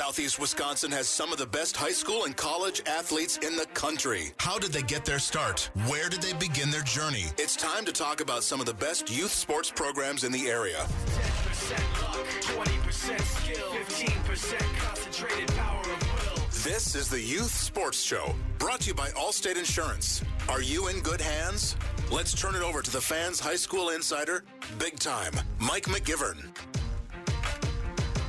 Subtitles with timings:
[0.00, 4.30] Southeast Wisconsin has some of the best high school and college athletes in the country.
[4.38, 5.68] How did they get their start?
[5.88, 7.26] Where did they begin their journey?
[7.36, 10.78] It's time to talk about some of the best youth sports programs in the area.
[10.78, 16.46] 10% luck, 20% skill, 15% concentrated power of will.
[16.64, 20.24] This is the Youth Sports Show, brought to you by Allstate Insurance.
[20.48, 21.76] Are you in good hands?
[22.10, 24.44] Let's turn it over to the fans' high school insider,
[24.78, 26.46] big time, Mike McGivern.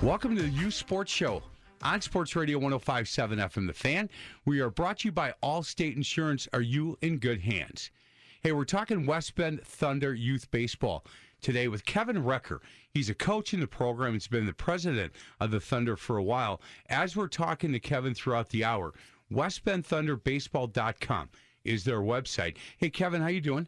[0.03, 1.43] Welcome to the Youth Sports Show
[1.83, 4.09] on Sports Radio 1057 FM The Fan.
[4.45, 6.47] We are brought to you by Allstate Insurance.
[6.53, 7.91] Are you in good hands?
[8.41, 11.05] Hey, we're talking West Bend Thunder Youth Baseball
[11.41, 12.59] today with Kevin Recker.
[12.93, 14.13] He's a coach in the program.
[14.13, 16.61] He's been the president of the Thunder for a while.
[16.89, 18.93] As we're talking to Kevin throughout the hour,
[19.31, 21.29] westbendthunderbaseball.com
[21.63, 22.57] is their website.
[22.77, 23.67] Hey, Kevin, how you doing?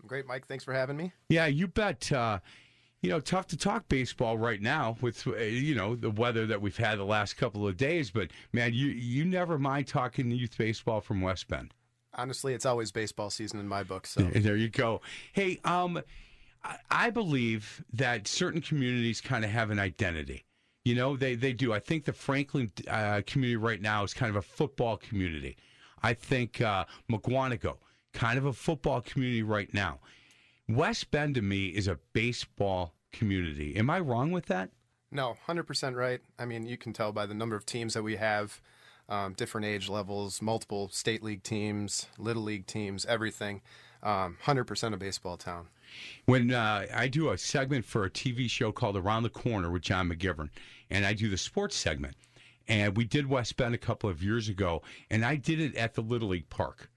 [0.00, 0.46] I'm great, Mike.
[0.46, 1.12] Thanks for having me.
[1.28, 2.10] Yeah, you bet.
[2.12, 2.38] Uh,
[3.02, 6.60] you know, tough to talk baseball right now with uh, you know the weather that
[6.60, 8.10] we've had the last couple of days.
[8.10, 11.74] But man, you you never mind talking youth baseball from West Bend.
[12.14, 14.06] Honestly, it's always baseball season in my book.
[14.06, 15.00] So There you go.
[15.32, 16.00] Hey, um,
[16.64, 20.44] I- I believe that certain communities kind of have an identity.
[20.84, 21.72] You know, they they do.
[21.72, 25.56] I think the Franklin uh, community right now is kind of a football community.
[26.02, 27.76] I think uh, Mukwonago,
[28.14, 29.98] kind of a football community right now.
[30.68, 33.76] West Bend to me is a baseball community.
[33.76, 34.70] Am I wrong with that?
[35.10, 36.20] no, 100% right.
[36.38, 38.60] I mean, you can tell by the number of teams that we have,
[39.08, 43.62] um, different age levels, multiple state league teams, little league teams, everything.
[44.02, 45.68] Um, 100% a baseball town.
[46.26, 49.82] When uh, I do a segment for a TV show called Around the Corner with
[49.82, 50.50] John McGivern,
[50.90, 52.14] and I do the sports segment,
[52.68, 55.94] and we did West Bend a couple of years ago, and I did it at
[55.94, 56.90] the Little League Park,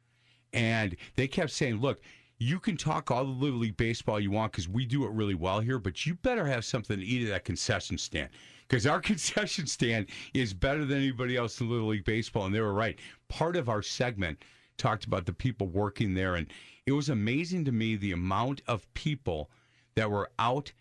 [0.53, 2.01] and they kept saying, "Look."
[2.41, 5.35] You can talk all the Little League baseball you want because we do it really
[5.35, 8.29] well here, but you better have something to eat at that concession stand
[8.67, 12.47] because our concession stand is better than anybody else in Little League baseball.
[12.47, 12.97] And they were right.
[13.29, 14.41] Part of our segment
[14.77, 16.47] talked about the people working there, and
[16.87, 19.51] it was amazing to me the amount of people
[19.93, 20.73] that were out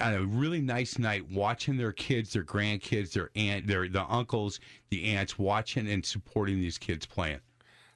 [0.00, 4.60] on a really nice night watching their kids, their grandkids, their aunt, their the uncles,
[4.90, 7.40] the aunts watching and supporting these kids playing.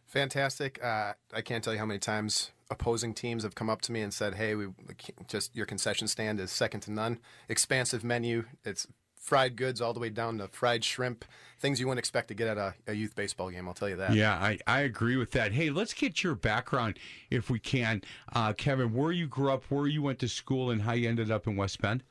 [0.06, 0.82] Fantastic.
[0.82, 4.00] Uh, I can't tell you how many times opposing teams have come up to me
[4.00, 4.68] and said, "Hey, we
[5.28, 7.18] just your concession stand is second to none.
[7.48, 8.46] Expansive menu.
[8.64, 8.86] It's
[9.22, 11.24] fried goods all the way down to fried shrimp.
[11.60, 13.68] Things you wouldn't expect to get at a, a youth baseball game.
[13.68, 14.14] I'll tell you that.
[14.14, 15.52] Yeah, I, I agree with that.
[15.52, 16.98] Hey, let's get your background
[17.30, 18.02] if we can,
[18.34, 18.92] uh, Kevin.
[18.92, 21.56] Where you grew up, where you went to school, and how you ended up in
[21.56, 22.02] West Bend.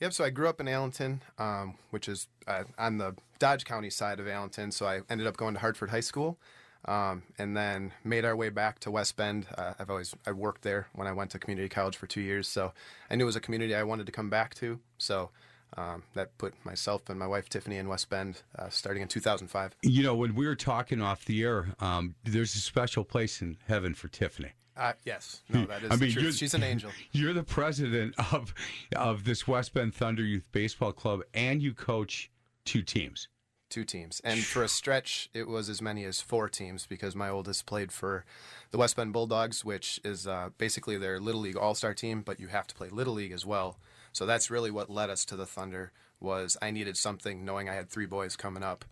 [0.00, 0.12] Yep.
[0.12, 4.20] So I grew up in Allenton, um, which is uh, on the Dodge County side
[4.20, 4.72] of Allenton.
[4.72, 6.38] So I ended up going to Hartford High School,
[6.84, 9.46] um, and then made our way back to West Bend.
[9.56, 12.48] Uh, I've always I worked there when I went to community college for two years,
[12.48, 12.72] so
[13.10, 14.78] I knew it was a community I wanted to come back to.
[14.98, 15.30] So
[15.76, 19.76] um, that put myself and my wife Tiffany in West Bend, uh, starting in 2005.
[19.82, 23.58] You know, when we were talking off the air, um, there's a special place in
[23.66, 24.52] heaven for Tiffany.
[24.76, 26.36] Uh, yes, no, that is I the mean, truth.
[26.36, 26.90] She's an angel.
[27.12, 28.54] You're the president of
[28.94, 32.30] of this West Bend Thunder Youth Baseball Club, and you coach
[32.64, 33.28] two teams.
[33.68, 34.20] Two teams.
[34.24, 37.92] And for a stretch, it was as many as four teams because my oldest played
[37.92, 38.24] for
[38.70, 42.40] the West Bend Bulldogs, which is uh, basically their Little League All Star team, but
[42.40, 43.78] you have to play Little League as well.
[44.12, 45.92] So that's really what led us to the Thunder.
[46.20, 48.84] Was I needed something, knowing I had three boys coming up,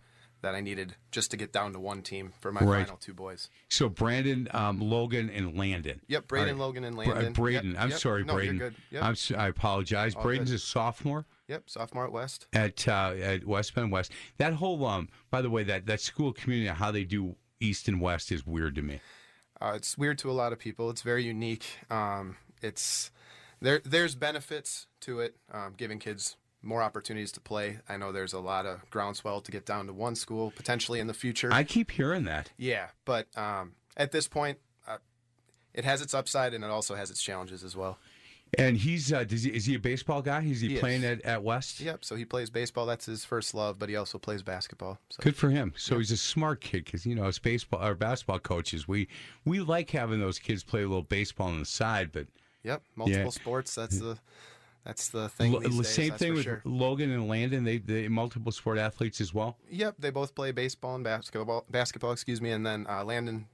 [0.42, 2.84] that I needed just to get down to one team for my Right.
[2.87, 3.48] final two boys.
[3.69, 6.03] So Brandon, um, Logan, and Landon.
[6.06, 6.56] Yep, Braden, right.
[6.58, 7.32] Logan, and Bra- Landon.
[7.32, 7.98] Braden, Yep, I'm yep.
[7.98, 8.76] sorry, no, Braden.
[8.91, 10.14] Yep, I'm, s- I apologize.
[10.14, 10.56] All Braden's good.
[10.56, 11.68] a sophomore yep.
[11.68, 12.46] Sophomore at West.
[12.52, 14.12] at uh, at West Bend West.
[14.38, 18.00] That whole um, by the way, that that school community, how they do East and
[18.00, 19.00] West is weird to me.
[19.60, 20.90] Uh, it's weird to a lot of people.
[20.90, 21.64] It's very unique.
[21.90, 23.10] Um, it's
[23.60, 23.80] there.
[23.84, 27.78] There's benefits to it, um, giving kids more opportunities to play.
[27.88, 31.06] I know there's a lot of groundswell to get down to one school potentially in
[31.06, 31.50] the future.
[31.52, 32.50] I keep hearing that.
[32.56, 34.98] yeah, but um, at this point, uh,
[35.72, 37.98] it has its upside and it also has its challenges as well.
[38.56, 40.40] And he's uh, does he, is he a baseball guy?
[40.42, 40.80] Is he, He is.
[40.80, 41.80] playing at, at West?
[41.80, 42.04] Yep.
[42.04, 42.86] So he plays baseball.
[42.86, 44.98] That's his first love, but he also plays basketball.
[45.10, 45.72] So Good for him.
[45.76, 49.08] So he's a smart kid because you know as baseball or basketball coaches, we
[49.44, 52.12] we like having those kids play a little baseball on the side.
[52.12, 52.28] But
[52.62, 53.28] yep, multiple Yeah.
[53.31, 53.75] sports.
[53.75, 54.16] That's the
[54.84, 55.50] that's the thing.
[55.50, 56.62] The days, same thing with sure.
[56.64, 57.64] Logan and Landon.
[57.64, 59.56] They they multiple sport athletes as well.
[59.69, 61.64] Yep, they both play baseball and basketball.
[61.69, 63.49] Basketball, excuse me, and then uh, Landon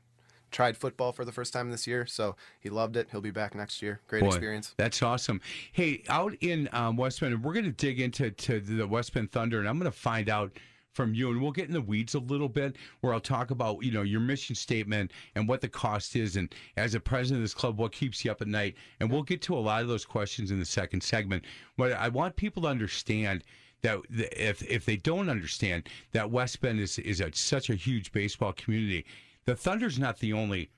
[0.52, 3.08] tried football for the first time this year, so he loved it.
[3.10, 4.00] He'll be back next year.
[4.06, 4.75] Great Boy, experience.
[4.76, 5.40] That's awesome.
[5.72, 9.32] Hey, out in um, West Bend, we're going to dig into to the West Bend
[9.32, 10.52] Thunder, and I'm going to find out
[10.93, 13.82] from you, and we'll get in the weeds a little bit, where I'll talk about
[13.82, 17.44] you know your mission statement and what the cost is, and as a president of
[17.44, 19.88] this club, what keeps you up at night, and we'll get to a lot of
[19.88, 21.44] those questions in the second segment.
[21.76, 23.43] But I want people to understand
[23.82, 28.12] that if if they don't understand that West Bend is is a, such a huge
[28.12, 29.05] baseball community,
[29.44, 30.70] the Thunder's not the only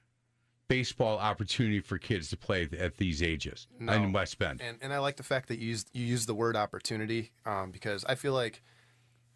[0.68, 4.62] baseball opportunity for kids to play at these ages in West Bend.
[4.62, 7.70] And, and I like the fact that you use, you use the word opportunity um,
[7.70, 8.62] because I feel like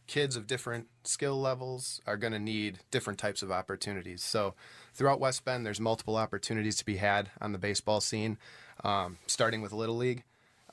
[0.06, 4.25] kids of different skill levels are going to need different types of opportunities.
[4.25, 4.54] So
[4.94, 8.38] throughout West Bend, there's multiple opportunities to be had on the baseball scene,
[8.82, 10.24] um, starting with Little League.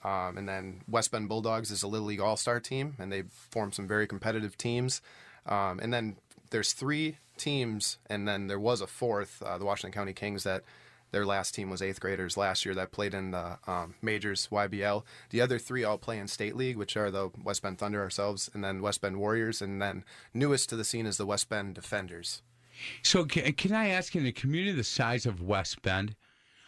[0.03, 3.23] Um, and then West Bend Bulldogs is a Little League All Star team, and they
[3.23, 5.01] form some very competitive teams.
[5.47, 6.15] Um, and then
[6.51, 10.63] there's three teams, and then there was a fourth, uh, the Washington County Kings, that
[11.11, 15.03] their last team was eighth graders last year that played in the um, majors YBL.
[15.29, 18.49] The other three all play in state league, which are the West Bend Thunder ourselves,
[18.53, 20.03] and then West Bend Warriors, and then
[20.33, 22.41] newest to the scene is the West Bend Defenders.
[23.01, 26.15] So can, can I ask, in a community the size of West Bend,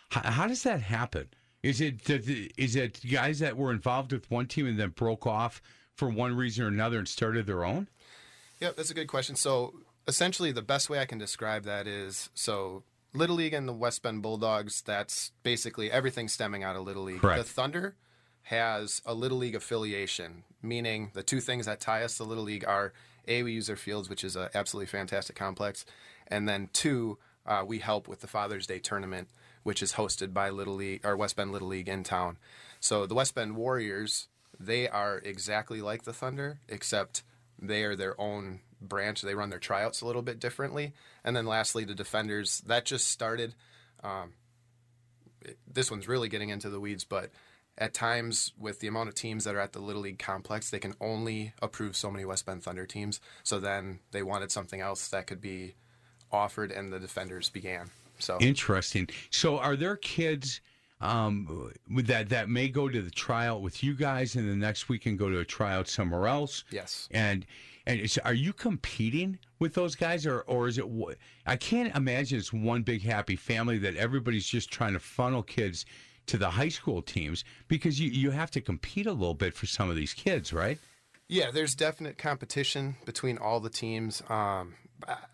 [0.09, 1.27] how, how does that happen?
[1.63, 2.09] Is it
[2.57, 5.61] is it guys that were involved with one team and then broke off
[5.95, 7.89] for one reason or another and started their own?
[8.59, 9.35] Yep, that's a good question.
[9.35, 9.73] So
[10.07, 12.83] essentially, the best way I can describe that is so
[13.13, 14.81] Little League and the West Bend Bulldogs.
[14.81, 17.21] That's basically everything stemming out of Little League.
[17.21, 17.43] Correct.
[17.43, 17.95] The Thunder
[18.43, 22.65] has a Little League affiliation, meaning the two things that tie us to Little League
[22.65, 22.93] are
[23.27, 25.85] a we use their fields, which is an absolutely fantastic complex,
[26.27, 29.27] and then two uh, we help with the Father's Day tournament,
[29.63, 32.37] which is hosted by Little League or West Bend Little League in town.
[32.79, 34.27] So the West Bend Warriors,
[34.57, 37.23] they are exactly like the Thunder, except
[37.59, 39.21] they are their own branch.
[39.21, 40.93] They run their tryouts a little bit differently.
[41.23, 43.55] And then lastly, the Defenders, that just started.
[44.03, 44.33] Um,
[45.41, 47.31] it- this one's really getting into the weeds, but
[47.77, 50.79] at times with the amount of teams that are at the Little League complex, they
[50.79, 53.19] can only approve so many West Bend Thunder teams.
[53.43, 55.75] So then they wanted something else that could be
[56.31, 57.91] offered, and the Defenders began.
[58.19, 59.07] So Interesting.
[59.29, 60.59] So, are there kids
[60.99, 65.03] um, that that may go to the tryout with you guys, and the next week
[65.03, 66.63] can go to a tryout somewhere else?
[66.71, 67.45] yes, And
[67.87, 70.85] and are you competing with those guys, or or is it?
[71.45, 75.85] I can't imagine it's one big happy family that everybody's just trying to funnel kids
[76.27, 79.65] to the high school teams because you you have to compete a little bit for
[79.65, 80.77] some of these kids, right?
[81.29, 84.21] Yeah, there's definite competition between all the teams.
[84.29, 84.75] Um,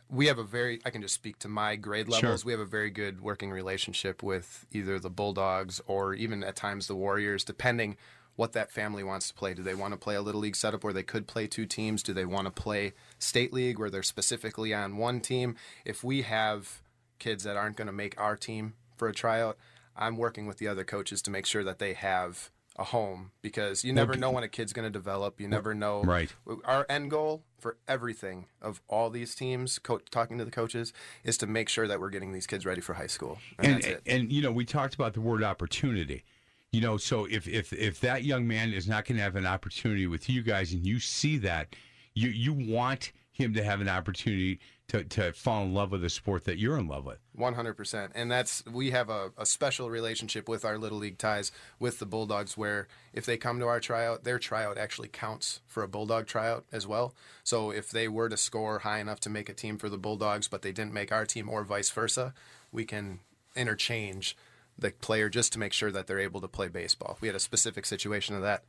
[0.10, 2.42] we have a very, I can just speak to my grade levels.
[2.42, 2.46] Sure.
[2.46, 6.88] We have a very good working relationship with either the Bulldogs or even at times
[6.88, 7.98] the Warriors, depending
[8.36, 9.54] what that family wants to play.
[9.54, 12.02] Do they want to play a little league setup where they could play two teams?
[12.04, 15.56] Do they want to play state league where they're specifically on one team?
[15.86, 16.82] If we have
[17.20, 19.58] kids that aren't going to make our team for a tryout,
[19.96, 23.84] I'm working with the other coaches to make sure that they have a home because
[23.84, 25.40] you never know when a kid's going to develop.
[25.40, 26.02] You never know.
[26.02, 26.34] Right.
[26.66, 30.92] Our end goal for everything of all these teams, co- talking to the coaches,
[31.24, 33.38] is to make sure that we're getting these kids ready for high school.
[33.60, 34.02] And, and that's it.
[34.08, 36.24] and you know we talked about the word opportunity
[36.74, 39.46] you know so if if if that young man is not going to have an
[39.46, 41.76] opportunity with you guys and you see that
[42.14, 46.10] you you want him to have an opportunity to to fall in love with the
[46.10, 49.46] sport that you're in love with One hundred percent, and that's we have a, a
[49.46, 53.68] special relationship with our little league ties with the Bulldogs, where if they come to
[53.68, 57.16] our tryout, their tryout actually counts for a Bulldog tryout as well.
[57.44, 60.48] So if they were to score high enough to make a team for the Bulldogs,
[60.48, 62.34] but they didn't make our team, or vice versa,
[62.72, 63.20] we can
[63.56, 64.36] interchange
[64.78, 67.18] the player just to make sure that they're able to play baseball.
[67.22, 68.64] We had a specific situation of that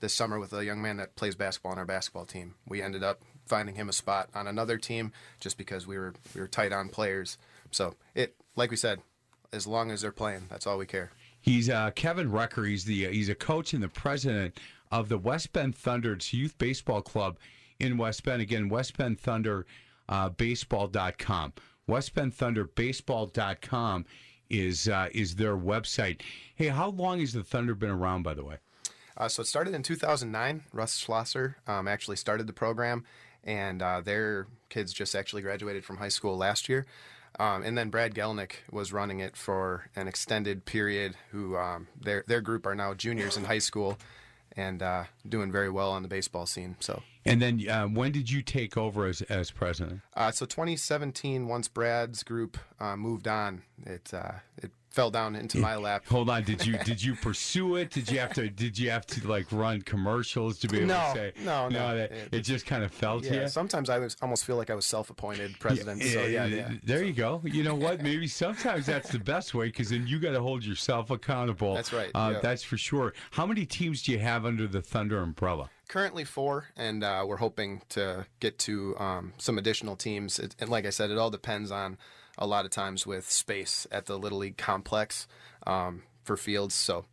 [0.00, 2.54] this summer with a young man that plays basketball on our basketball team.
[2.68, 6.40] We ended up finding him a spot on another team just because we were we
[6.40, 7.38] were tight on players.
[7.70, 9.00] So it, like we said,
[9.52, 11.10] as long as they're playing, that's all we care.
[11.40, 14.58] he's uh kevin recker he's the he's a coach and the president
[14.90, 17.38] of the west bend thunder's youth baseball club
[17.78, 19.64] in west bend again west bend thunder
[20.08, 21.52] uh, baseball.com
[21.86, 24.04] west bend thunder baseball.com
[24.50, 26.20] is uh, is their website
[26.54, 28.56] hey how long has the thunder been around by the way
[29.18, 30.62] Uh, so it started in 2009.
[30.72, 33.04] Russ Schlosser um, actually started the program,
[33.42, 36.86] and uh, their kids just actually graduated from high school last year.
[37.40, 41.16] Um, and then Brad Gelnick was running it for an extended period.
[41.32, 43.98] Who um, their their group are now juniors in high school,
[44.58, 46.76] and uh, doing very well on the baseball scene.
[46.80, 47.02] So.
[47.24, 50.00] And then uh, when did you take over as, as president?
[50.14, 55.58] Uh, so 2017, once Brad's group uh, moved on, it uh, it fell down into
[55.58, 56.04] my lap.
[56.08, 57.90] Hold on, did you did you pursue it?
[57.90, 60.94] Did you have to did you have to like run commercials to be able No,
[60.94, 61.96] to say no, no.
[61.96, 63.48] that It- it, just kind of fell to Yeah, you?
[63.48, 66.02] sometimes I was almost feel like I was self-appointed president.
[66.02, 66.70] so yeah, yeah.
[66.84, 67.40] There you go.
[67.44, 68.02] You know what?
[68.02, 71.74] Maybe sometimes that's the best way because then you got to hold yourself accountable.
[71.74, 72.40] That's right, Uh, yeah.
[72.40, 73.12] That's for sure.
[73.32, 75.70] How many teams do you have under the Thunder umbrella?
[75.88, 80.38] Currently four, and uh, we're hoping to get to um, some additional teams.
[80.38, 81.96] It, and like I said, it all depends on
[82.38, 85.26] a lot of times with space at the Little League complex
[85.66, 86.74] um, for fields.
[86.74, 87.04] So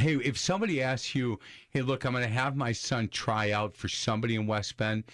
[0.00, 1.38] Hey, if somebody asks you,
[1.70, 5.04] "Hey, look, I'm going to have my son try out for somebody in West Bend,"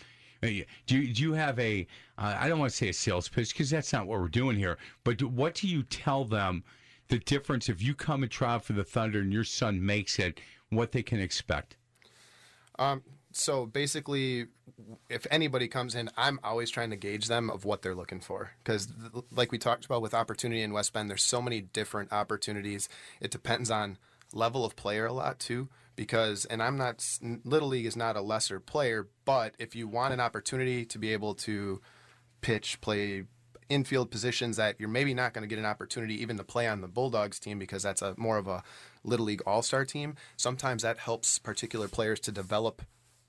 [0.44, 0.46] uh,
[0.86, 1.86] do you, do you have a?
[2.16, 4.56] Uh, I don't want to say a sales pitch because that's not what we're doing
[4.56, 4.78] here.
[5.02, 6.62] But do, what do you tell them?
[7.08, 10.18] The difference if you come and try out for the Thunder and your son makes
[10.18, 11.76] it, what they can expect.
[13.32, 14.46] so basically
[15.08, 18.50] if anybody comes in i'm always trying to gauge them of what they're looking for
[18.62, 18.88] because
[19.30, 22.88] like we talked about with opportunity in west bend there's so many different opportunities
[23.20, 23.98] it depends on
[24.32, 27.04] level of player a lot too because and i'm not
[27.44, 31.12] little league is not a lesser player but if you want an opportunity to be
[31.12, 31.80] able to
[32.40, 33.24] pitch play
[33.68, 36.80] infield positions that you're maybe not going to get an opportunity even to play on
[36.80, 38.62] the Bulldogs team because that's a more of a
[39.04, 40.14] little league all-star team.
[40.36, 42.82] Sometimes that helps particular players to develop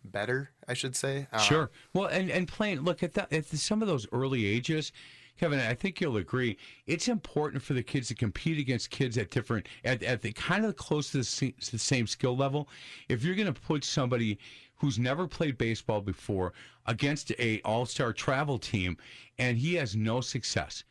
[0.03, 1.27] better, I should say.
[1.31, 1.71] Uh, Sure.
[1.93, 2.81] Well, and and playing.
[2.81, 3.31] Look at that.
[3.31, 4.91] At some of those early ages,
[5.39, 5.59] Kevin.
[5.59, 6.57] I think you'll agree.
[6.85, 10.65] It's important for the kids to compete against kids at different at, at the kind
[10.65, 12.67] of close to the, to the same skill level.
[13.09, 14.39] If you're going to put somebody
[14.77, 16.53] who's never played baseball before
[16.85, 18.97] against a all-star travel team
[19.39, 20.83] and he has no success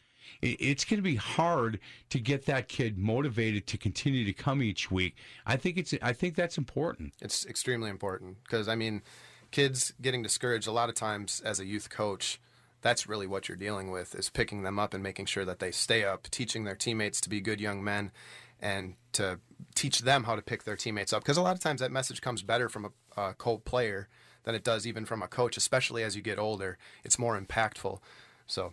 [0.42, 1.80] it's going to be hard
[2.10, 5.16] to get that kid motivated to continue to come each week
[5.46, 9.02] i think it's i think that's important It's extremely important because I mean,
[9.50, 12.40] kids getting discouraged a lot of times as a youth coach.
[12.82, 15.70] That's really what you're dealing with is picking them up and making sure that they
[15.70, 18.12] stay up, teaching their teammates to be good young men,
[18.60, 19.40] and to
[19.74, 21.22] teach them how to pick their teammates up.
[21.22, 24.08] Because a lot of times that message comes better from a, a co-player
[24.44, 26.78] than it does even from a coach, especially as you get older.
[27.02, 27.98] It's more impactful.
[28.46, 28.72] So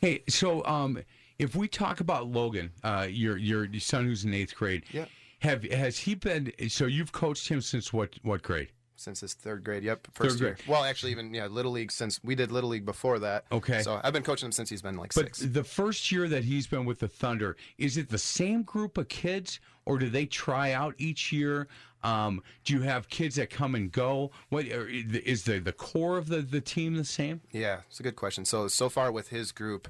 [0.00, 0.98] Hey, so um,
[1.38, 5.04] if we talk about Logan, uh, your your son who's in eighth grade, Yeah.
[5.40, 6.52] have has he been?
[6.68, 8.68] So you've coached him since what what grade?
[8.96, 10.54] since his third grade, yep, first Third year.
[10.56, 10.68] grade.
[10.68, 13.46] Well, actually, even yeah, little league since we did little league before that.
[13.50, 13.80] Okay.
[13.82, 15.38] So I've been coaching him since he's been like But six.
[15.38, 19.08] the first year that he's been with the Thunder, is it the same group of
[19.08, 21.66] kids, or do they try out each year?
[22.02, 24.30] Um, do you have kids that come and go?
[24.48, 27.42] What or is the the core of the the team the same?
[27.52, 28.44] Yeah, it's a good question.
[28.44, 29.88] So so far with his group,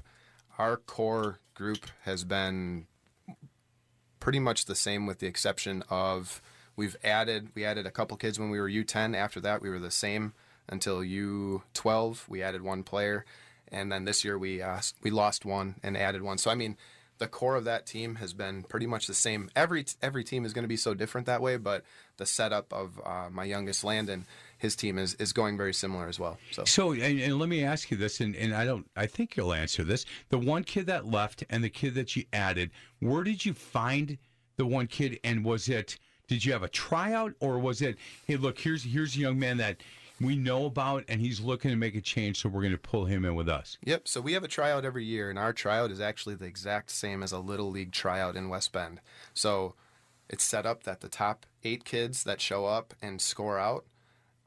[0.57, 2.87] our core group has been
[4.19, 6.41] pretty much the same with the exception of
[6.75, 9.15] we've added we added a couple kids when we were U10.
[9.15, 10.33] After that, we were the same
[10.67, 12.27] until U12.
[12.27, 13.25] We added one player,
[13.69, 16.37] and then this year we uh, we lost one and added one.
[16.37, 16.77] So I mean,
[17.21, 19.51] the core of that team has been pretty much the same.
[19.55, 21.83] Every every team is going to be so different that way, but
[22.17, 24.25] the setup of uh, my youngest Landon,
[24.57, 26.39] his team is is going very similar as well.
[26.49, 29.37] So So, and, and let me ask you this, and, and I don't, I think
[29.37, 30.03] you'll answer this.
[30.29, 34.17] The one kid that left and the kid that you added, where did you find
[34.57, 35.19] the one kid?
[35.23, 39.15] And was it, did you have a tryout, or was it, hey, look, here's here's
[39.15, 39.77] a young man that
[40.21, 43.05] we know about, and he's looking to make a change, so we're going to pull
[43.05, 43.77] him in with us.
[43.83, 44.07] Yep.
[44.07, 47.23] So we have a tryout every year, and our tryout is actually the exact same
[47.23, 49.01] as a little league tryout in West Bend.
[49.33, 49.75] So
[50.29, 53.85] it's set up that the top eight kids that show up and score out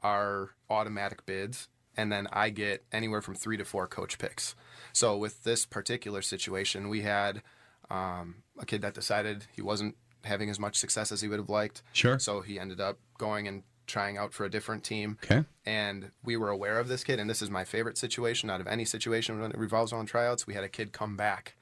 [0.01, 1.67] are automatic bids,
[1.97, 4.55] and then I get anywhere from three to four coach picks.
[4.93, 7.41] So with this particular situation, we had
[7.89, 11.49] um, a kid that decided he wasn't having as much success as he would have
[11.49, 11.83] liked.
[11.93, 12.17] Sure.
[12.17, 15.43] So he ended up going and trying out for a different team Okay.
[15.65, 18.67] and we were aware of this kid and this is my favorite situation out of
[18.67, 21.55] any situation when it revolves around tryouts we had a kid come back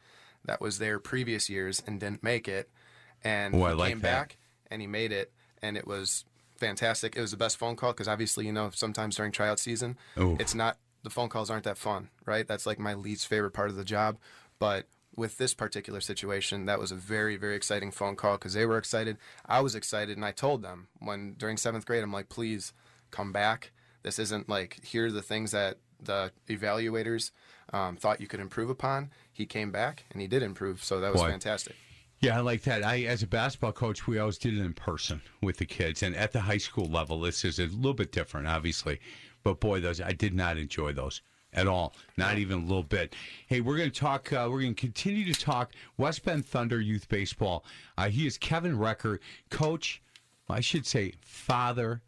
[0.45, 2.69] that was there previous years and didn't make it
[3.23, 4.11] and Oh, I he like came that.
[4.11, 4.37] back
[4.69, 6.25] and he made it and it was
[6.57, 9.97] fantastic it was the best phone call because obviously you know sometimes during tryout season
[10.19, 10.39] Oof.
[10.39, 13.69] it's not the phone calls aren't that fun right that's like my least favorite part
[13.69, 14.17] of the job
[14.59, 14.85] but
[15.15, 18.77] with this particular situation that was a very very exciting phone call because they were
[18.77, 22.73] excited i was excited and i told them when during seventh grade i'm like please
[23.11, 23.71] come back
[24.03, 27.31] this isn't like here are the things that the evaluators
[27.71, 31.11] um, thought you could improve upon he came back and he did improve so that
[31.11, 31.29] was Boy.
[31.29, 31.75] fantastic
[32.19, 32.85] Yeah, I like that.
[32.85, 36.15] I, as a basketball coach, we always did it in person with the kids, and
[36.15, 39.01] at the high school level, this is a little bit different, obviously.
[39.43, 41.21] But boy, those I did not enjoy those
[41.53, 43.15] at all, not even a little bit.
[43.47, 44.31] Hey, we're going to talk.
[44.33, 47.63] Uh, we're going to continue to talk West Bend Thunder youth baseball.
[47.97, 49.19] Uh, he is Kevin Recker,
[49.49, 50.01] coach.
[50.49, 52.01] I should say father,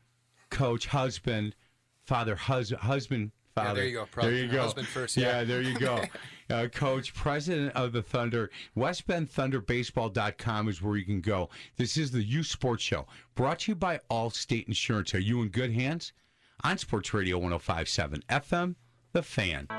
[0.49, 1.55] coach, husband,
[2.05, 3.31] father, hus- husband.
[3.57, 3.75] Yeah, Father.
[3.79, 4.21] there you go.
[4.21, 4.61] There you go.
[4.63, 5.43] husband first, Yeah, yeah.
[5.45, 6.01] there you go.
[6.49, 11.49] uh, coach, president of the Thunder, WestBendThunderBaseball.com is where you can go.
[11.77, 15.13] This is the Youth Sports Show, brought to you by Allstate Insurance.
[15.15, 16.13] Are you in good hands?
[16.63, 18.75] On Sports Radio 1057 FM,
[19.15, 19.65] The Fan.
[19.69, 19.77] Uh,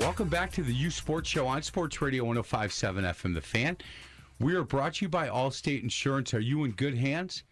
[0.00, 3.76] welcome back to the U Sports Show on Sports Radio 1057 FM The Fan.
[4.40, 6.34] We are brought to you by Allstate Insurance.
[6.34, 7.44] Are you in good hands?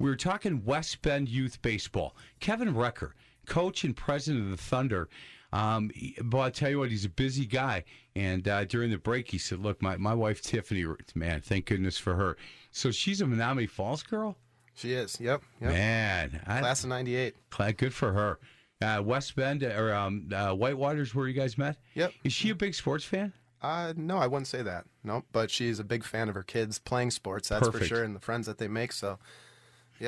[0.00, 2.16] We're talking West Bend Youth Baseball.
[2.40, 3.12] Kevin Recker,
[3.46, 5.08] coach and president of the Thunder.
[5.54, 7.84] Um, but I tell you what, he's a busy guy.
[8.16, 10.84] And uh, during the break, he said, "Look, my, my wife Tiffany,
[11.14, 12.36] man, thank goodness for her.
[12.72, 14.36] So she's a Menomonee Falls girl,
[14.74, 15.20] She is.
[15.20, 15.42] Yep.
[15.60, 15.70] Yep.
[15.70, 16.42] man.
[16.46, 17.36] I, Class of '98.
[17.76, 18.38] Good for her.
[18.82, 21.76] Uh, West Bend or um, uh, Whitewaters, where you guys met.
[21.94, 22.12] Yep.
[22.24, 23.32] Is she a big sports fan?
[23.62, 24.84] Uh, no, I wouldn't say that.
[25.04, 27.48] No, but she's a big fan of her kids playing sports.
[27.48, 27.84] That's Perfect.
[27.84, 28.92] for sure, and the friends that they make.
[28.92, 29.18] So,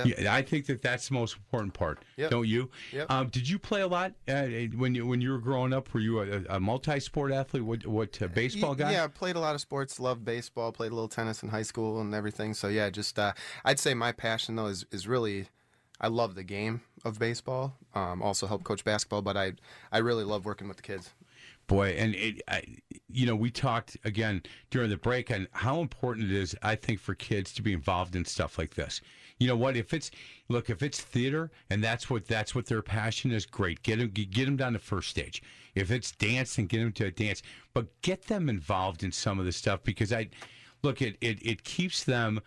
[0.05, 0.15] yeah.
[0.19, 2.05] Yeah, I think that that's the most important part.
[2.17, 2.31] Yep.
[2.31, 2.71] Don't you?
[2.93, 3.11] Yep.
[3.11, 5.93] Um, did you play a lot uh, when you when you were growing up?
[5.95, 7.65] Were you a, a multi-sport athlete?
[7.65, 8.93] What what uh, baseball guy?
[8.93, 9.99] Yeah, I played a lot of sports.
[9.99, 10.73] Loved baseball.
[10.73, 12.55] Played a little tennis in high school and everything.
[12.55, 13.33] So yeah, just uh,
[13.65, 15.49] I'd say my passion though is is really,
[16.01, 17.75] I love the game of baseball.
[17.95, 19.53] Um, also help coach basketball, but I
[19.93, 21.15] I really love working with the kids.
[21.69, 22.63] Boy, and it, I,
[23.09, 27.01] you know, we talked again during the break on how important it is, I think,
[27.01, 29.01] for kids to be involved in stuff like this.
[29.39, 29.77] You know what?
[29.77, 30.11] If it's
[30.49, 33.83] look, if it's theater and that's what that's what their passion is, great.
[33.83, 35.43] Get them get them down to first stage.
[35.75, 37.43] If it's dance, then get them to a dance,
[37.75, 40.29] but get them involved in some of the stuff because I
[40.83, 42.41] look it it it keeps them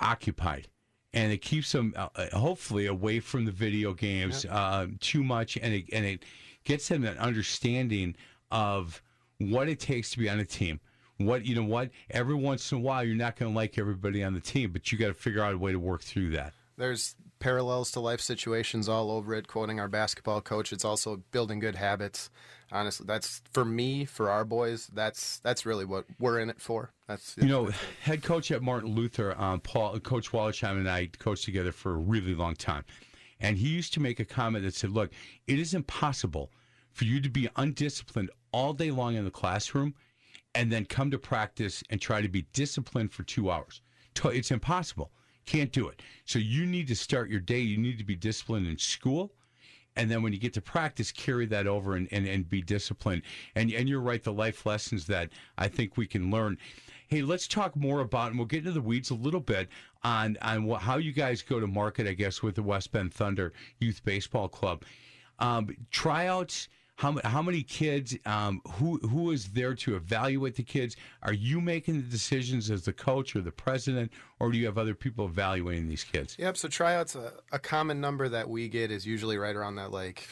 [0.00, 0.68] occupied
[1.14, 5.56] and it keeps them uh, uh, hopefully away from the video games uh, too much
[5.56, 6.24] and it, and it
[6.64, 8.14] gets them an understanding
[8.50, 9.02] of
[9.38, 10.80] what it takes to be on a team
[11.18, 14.22] what you know what every once in a while you're not going to like everybody
[14.22, 16.52] on the team but you got to figure out a way to work through that
[16.76, 19.48] There's parallels to life situations all over it.
[19.48, 22.30] Quoting our basketball coach, it's also building good habits.
[22.70, 24.88] Honestly, that's for me, for our boys.
[24.92, 26.92] That's that's really what we're in it for.
[27.06, 27.70] That's You know,
[28.02, 31.96] head coach at Martin Luther, um, Paul, Coach Wallersheim and I coached together for a
[31.98, 32.84] really long time.
[33.40, 35.10] And he used to make a comment that said, look,
[35.46, 36.50] it is impossible
[36.90, 39.94] for you to be undisciplined all day long in the classroom
[40.54, 43.80] and then come to practice and try to be disciplined for two hours.
[44.24, 45.12] It's impossible.
[45.46, 46.02] Can't do it.
[46.24, 47.60] So you need to start your day.
[47.60, 49.32] You need to be disciplined in school
[49.98, 53.22] and then when you get to practice, carry that over and, and, and be disciplined.
[53.56, 56.56] And and you're right, the life lessons that I think we can learn.
[57.08, 59.68] Hey, let's talk more about, and we'll get into the weeds a little bit
[60.04, 63.12] on on what, how you guys go to market, I guess, with the West Bend
[63.12, 64.84] Thunder Youth Baseball Club.
[65.40, 66.68] Um, tryouts.
[66.98, 68.16] How, how many kids?
[68.26, 70.96] Um, who who is there to evaluate the kids?
[71.22, 74.78] Are you making the decisions as the coach or the president, or do you have
[74.78, 76.34] other people evaluating these kids?
[76.40, 76.56] Yep.
[76.56, 80.26] So tryouts, a, a common number that we get is usually right around that like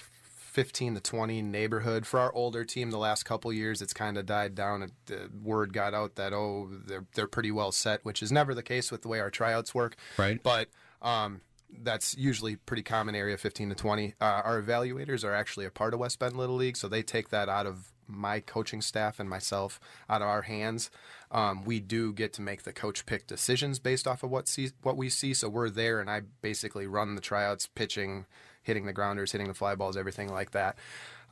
[0.57, 2.05] 15 to 20 neighborhood.
[2.05, 4.91] For our older team, the last couple years, it's kind of died down.
[5.07, 8.65] The word got out that oh, they're they're pretty well set, which is never the
[8.65, 9.95] case with the way our tryouts work.
[10.19, 10.43] Right.
[10.43, 10.67] But
[11.01, 14.15] um, that's usually pretty common area, 15 to 20.
[14.21, 17.31] Uh, our evaluators are actually a part of West Bend Little League, so they take
[17.31, 20.91] that out of my coaching staff and myself out of our hands.
[21.31, 24.71] Um, we do get to make the coach pick decisions based off of what see,
[24.83, 25.35] what we see.
[25.35, 28.27] So we're there, and I basically run the tryouts, pitching,
[28.63, 30.79] hitting the grounders, hitting the fly balls, everything like that.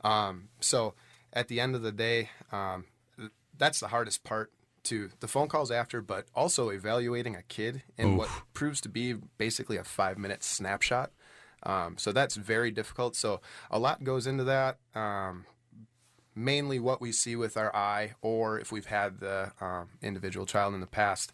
[0.03, 0.93] Um, so
[1.33, 2.85] at the end of the day, um,
[3.57, 4.51] that's the hardest part
[4.85, 9.13] to the phone calls after, but also evaluating a kid in what proves to be
[9.37, 11.11] basically a five minute snapshot.
[11.63, 13.15] Um, so that's very difficult.
[13.15, 14.77] So a lot goes into that.
[14.93, 15.45] Um,
[16.35, 20.73] mainly what we see with our eye, or if we've had the um, individual child
[20.73, 21.31] in the past,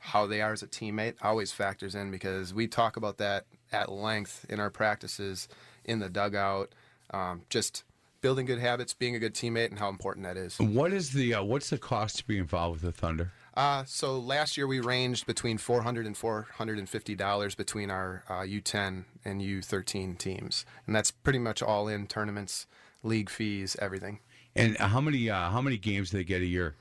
[0.00, 3.90] how they are as a teammate always factors in because we talk about that at
[3.90, 5.48] length in our practices,
[5.84, 6.72] in the dugout,
[7.10, 7.84] um, just
[8.20, 10.58] building good habits, being a good teammate, and how important that is.
[10.58, 13.32] What is the uh, what's the cost to be involved with the Thunder?
[13.54, 19.04] Uh, so last year we ranged between 400 and 450 dollars between our uh, U10
[19.24, 22.66] and U13 teams, and that's pretty much all in tournaments,
[23.02, 24.20] league fees, everything.
[24.54, 26.76] And how many uh, how many games do they get a year?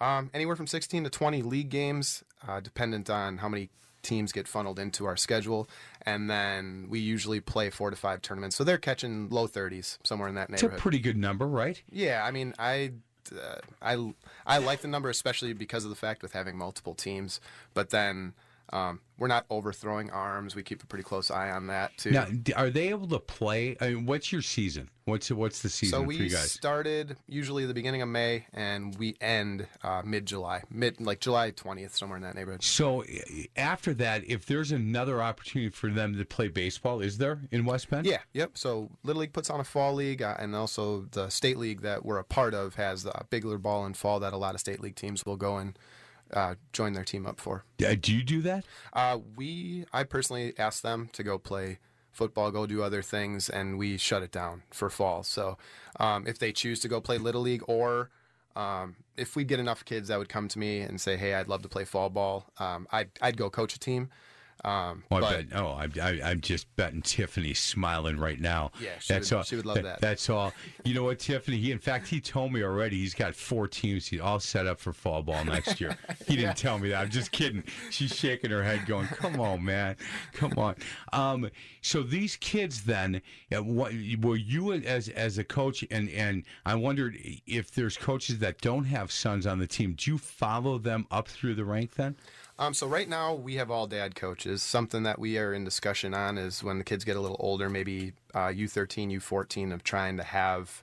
[0.00, 3.70] Um, anywhere from 16 to 20 league games, uh, dependent on how many
[4.06, 5.68] teams get funneled into our schedule,
[6.02, 8.56] and then we usually play four to five tournaments.
[8.56, 10.72] So they're catching low 30s somewhere in that neighborhood.
[10.72, 11.82] It's a pretty good number, right?
[11.90, 12.92] Yeah, I mean, I,
[13.32, 14.12] uh, I,
[14.46, 17.40] I like the number, especially because of the fact with having multiple teams.
[17.74, 18.34] But then
[18.72, 20.54] um, we're not overthrowing arms.
[20.54, 22.10] We keep a pretty close eye on that too.
[22.10, 22.26] Now,
[22.56, 23.76] are they able to play?
[23.80, 24.90] I mean, what's your season?
[25.04, 26.50] What's what's the season so for we you guys?
[26.50, 31.52] started usually the beginning of May, and we end uh, mid July, mid like July
[31.52, 32.64] twentieth, somewhere in that neighborhood.
[32.64, 33.04] So
[33.56, 37.88] after that, if there's another opportunity for them to play baseball, is there in West
[37.88, 38.04] Bend?
[38.04, 38.58] Yeah, yep.
[38.58, 42.04] So Little League puts on a fall league, uh, and also the state league that
[42.04, 44.80] we're a part of has the bigler ball in fall that a lot of state
[44.80, 45.78] league teams will go and
[46.32, 47.64] uh, join their team up for.
[47.84, 48.64] Uh, Do you do that?
[48.92, 51.78] Uh, we, I personally asked them to go play
[52.12, 55.22] football, go do other things, and we shut it down for fall.
[55.22, 55.58] So
[56.00, 58.10] um, if they choose to go play Little League or
[58.56, 61.46] um, if we get enough kids that would come to me and say, "Hey, I'd
[61.46, 64.08] love to play fall ball," um, I'd I'd go coach a team.
[64.64, 65.46] Um, Well, but I bet.
[65.60, 68.72] Oh, I, I, I'm just betting Tiffany's smiling right now.
[68.80, 69.42] Yeah, she that's would- all.
[69.44, 70.00] she would love that.
[70.00, 70.52] That's all.
[70.84, 71.56] You know what, Tiffany?
[71.56, 72.96] He, in fact, he told me already.
[72.98, 74.06] He's got four teams.
[74.06, 75.96] He's all set up for fall ball next year.
[76.28, 77.00] He didn't tell me that.
[77.02, 77.62] I'm just kidding.
[77.90, 79.96] She's shaking her head, going, "Come on, man,
[80.32, 80.74] come on."
[81.12, 81.50] Um,
[81.82, 83.20] so these kids, then,
[83.56, 87.16] uh, what, were you as as a coach, and and I wondered
[87.46, 89.94] if there's coaches that don't have sons on the team.
[89.96, 92.16] Do you follow them up through the rank then?
[92.58, 94.62] Um, so right now we have all dad coaches.
[94.62, 97.68] Something that we are in discussion on is when the kids get a little older,
[97.68, 100.82] maybe uh, U13, U14, of trying to have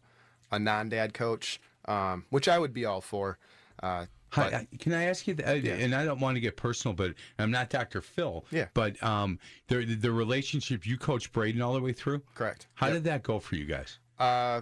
[0.52, 3.40] a non-dad coach, um, which I would be all for.
[3.82, 5.34] Uh, Hi, but- I- can I ask you?
[5.36, 8.02] th- uh, And I don't want to get personal, but I'm not Dr.
[8.02, 8.46] Phil.
[8.52, 8.68] Yeah.
[8.74, 12.22] But um, the the relationship you coach Braden all the way through.
[12.36, 12.68] Correct.
[12.76, 12.96] How Yep.
[12.96, 13.98] did that go for you guys?
[14.20, 14.62] Uh,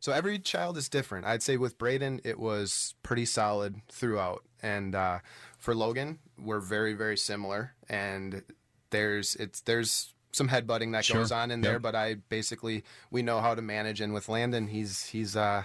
[0.00, 1.24] so every child is different.
[1.26, 5.18] I'd say with Braden, it was pretty solid throughout, and uh,
[5.58, 7.74] for Logan, we're very very similar.
[7.88, 8.42] And
[8.90, 11.16] there's it's there's some headbutting that Sure.
[11.18, 14.00] goes on in there, but I basically we know how to manage.
[14.00, 15.64] And with Landon, he's he's uh,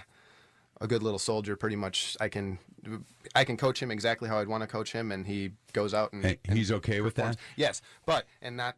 [0.80, 1.56] a good little soldier.
[1.56, 2.58] Pretty much, I can
[3.34, 6.12] I can coach him exactly how I'd want to coach him, and he goes out
[6.12, 7.36] and, And he's okay with that?
[7.56, 8.76] Yes, but and not.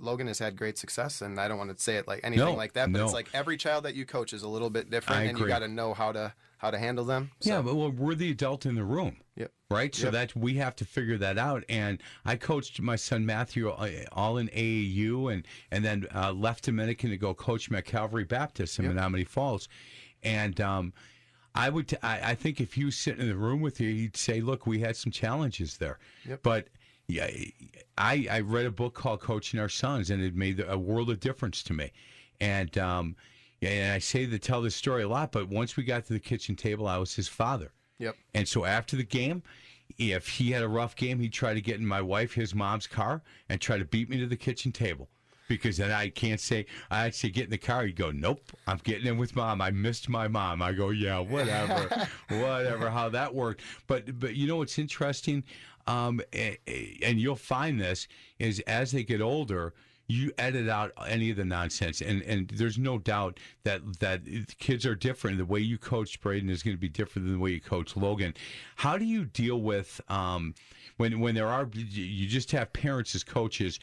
[0.00, 2.54] Logan has had great success, and I don't want to say it like anything No,
[2.54, 5.20] like that, but it's like every child that you coach is a little bit different,
[5.20, 7.30] I and you got to know how to how to handle them.
[7.40, 9.16] So, Yeah, but well, we're the adult in the room.
[9.36, 9.50] Yep.
[9.70, 10.12] Right, so Yep.
[10.12, 11.64] that we have to figure that out.
[11.70, 16.64] And I coached my son Matthew uh, all in AAU, and and then uh, left
[16.64, 18.94] Dominican to go coach at Calvary Baptist in Yep.
[18.94, 19.68] Menomonee Falls.
[20.22, 20.92] And um,
[21.54, 24.16] I would, t- I, I think if you sit in the room with you, you'd
[24.16, 26.40] say, "Look, we had some challenges there." Yep.
[26.42, 26.68] But
[27.12, 27.28] yeah,
[27.98, 31.20] I I read a book called Coaching Our Sons, and it made a world of
[31.20, 31.92] difference to me.
[32.40, 33.16] And um,
[33.62, 36.20] and I say to tell this story a lot, but once we got to the
[36.20, 37.72] kitchen table, I was his father.
[37.98, 38.16] Yep.
[38.34, 39.42] And so after the game,
[39.98, 42.86] if he had a rough game, he'd try to get in my wife, his mom's
[42.86, 45.08] car, and try to beat me to the kitchen table.
[45.48, 47.84] Because then I can't say, I'd say, get in the car.
[47.84, 49.60] He'd go, nope, I'm getting in with mom.
[49.60, 50.62] I missed my mom.
[50.62, 53.62] I go, yeah, whatever, whatever, how that worked.
[53.88, 55.42] But, but you know what's interesting?
[55.86, 59.74] Um, and you'll find this is as they get older,
[60.06, 62.00] you edit out any of the nonsense.
[62.00, 64.22] And and there's no doubt that that
[64.58, 65.38] kids are different.
[65.38, 67.96] The way you coach Braden is going to be different than the way you coach
[67.96, 68.34] Logan.
[68.76, 70.54] How do you deal with um
[70.96, 73.78] when when there are you just have parents as coaches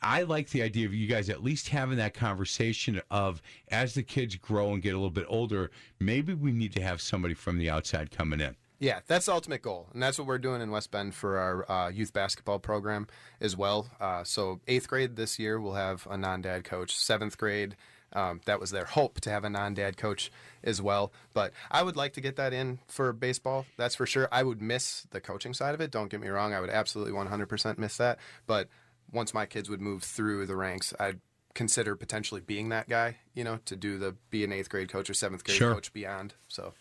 [0.00, 4.02] I like the idea of you guys at least having that conversation of as the
[4.02, 5.70] kids grow and get a little bit older
[6.00, 9.62] maybe we need to have somebody from the outside coming in Yeah, that's the ultimate
[9.62, 13.06] goal, and that's what we're doing in West Bend for our uh, youth basketball program
[13.40, 13.88] as well.
[14.00, 16.96] Uh, so eighth grade this year we'll have a non-dad coach.
[16.96, 17.76] Seventh grade,
[18.12, 20.32] um, that was their hope to have a non-dad coach
[20.64, 21.12] as well.
[21.32, 23.66] But I would like to get that in for baseball.
[23.76, 24.28] That's for sure.
[24.32, 25.92] I would miss the coaching side of it.
[25.92, 26.52] Don't get me wrong.
[26.52, 28.18] I would absolutely 100% miss that.
[28.48, 28.66] But
[29.12, 31.20] once my kids would move through the ranks, I'd
[31.54, 33.18] consider potentially being that guy.
[33.34, 35.74] You know, to do the be an eighth grade coach or seventh grade Sure.
[35.74, 36.34] coach beyond.
[36.48, 36.74] So.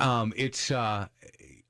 [0.00, 1.08] Um, it's uh,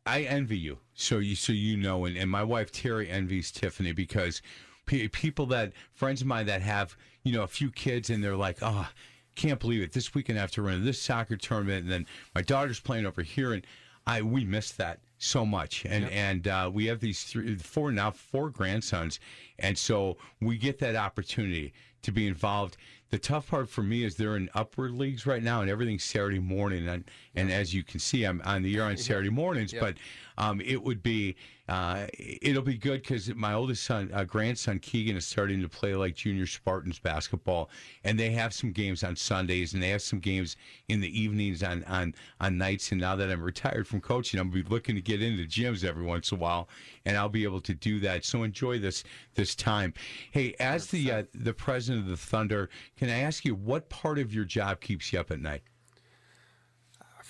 [0.06, 0.78] I envy you.
[0.94, 4.42] So you so you know, and, and my wife Terry envies Tiffany because
[4.86, 8.36] pe- people that friends of mine that have you know a few kids and they're
[8.36, 8.88] like, oh,
[9.34, 9.92] can't believe it.
[9.92, 13.22] This weekend I have to run this soccer tournament, and then my daughter's playing over
[13.22, 13.66] here, and
[14.06, 15.84] I we miss that so much.
[15.86, 19.20] And and uh, we have these three, four now four grandsons,
[19.58, 22.76] and so we get that opportunity to be involved.
[23.10, 26.38] The tough part for me is they're in upward leagues right now, and everything's Saturday
[26.38, 26.88] morning.
[26.88, 27.04] And
[27.34, 29.96] and as you can see, I'm on the air on Saturday mornings, but
[30.38, 31.36] um, it would be
[31.68, 35.94] uh, it'll be good because my oldest son, uh, grandson Keegan, is starting to play
[35.94, 37.70] like junior Spartans basketball,
[38.04, 40.56] and they have some games on Sundays, and they have some games
[40.88, 42.90] in the evenings on on on nights.
[42.92, 46.04] And now that I'm retired from coaching, I'm be looking to get into gyms every
[46.04, 46.68] once in a while,
[47.06, 48.24] and I'll be able to do that.
[48.24, 49.94] So enjoy this this time.
[50.32, 54.18] Hey, as the uh, the president of the Thunder, can I ask you what part
[54.18, 55.62] of your job keeps you up at night?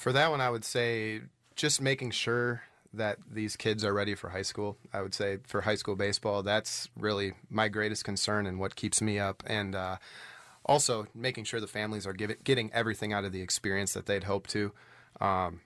[0.02, 1.20] For that one, I would say
[1.54, 2.62] just making sure
[2.92, 4.76] that these kids are ready for high school.
[4.92, 9.00] I would say for high school baseball, that's really my greatest concern and what keeps
[9.00, 9.44] me up.
[9.46, 9.98] And uh,
[10.66, 14.24] also making sure the families are give getting everything out of the experience that they'd
[14.24, 14.72] hope to.
[15.20, 15.60] Um,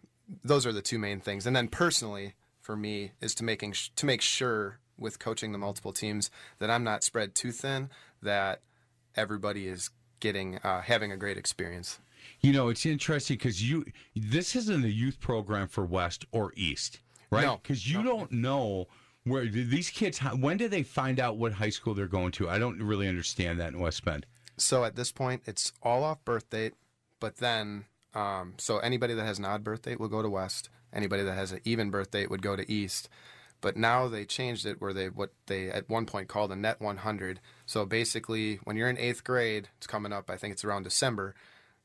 [0.44, 1.46] those are the two main things.
[1.46, 5.59] And then personally, for me, is to making sh- to make sure with coaching the
[5.59, 7.88] multiple teams that I'm not spread too thin.
[8.20, 8.61] That
[9.16, 9.88] everybody is
[10.20, 12.01] getting uh, having a great experience.
[12.40, 13.84] You know, it's interesting because you
[14.14, 17.44] this isn't a youth program for West or East, right?
[17.44, 17.58] No.
[17.62, 18.86] Because you don't know
[19.24, 20.18] where these kids.
[20.18, 22.48] When do they find out what high school they're going to?
[22.48, 24.26] I don't really understand that in West Bend.
[24.56, 26.74] So at this point, it's all off birth date,
[27.20, 27.84] but then,
[28.14, 30.70] um, so anybody that has an odd birth date will go to West.
[30.92, 33.08] Anybody that has an even birth date would go to East.
[33.60, 36.80] but now they changed it where they what they at one point called a net
[36.80, 37.40] 100.
[37.64, 40.30] So basically, when you're in eighth grade, it's coming up.
[40.30, 41.34] I think it's around December.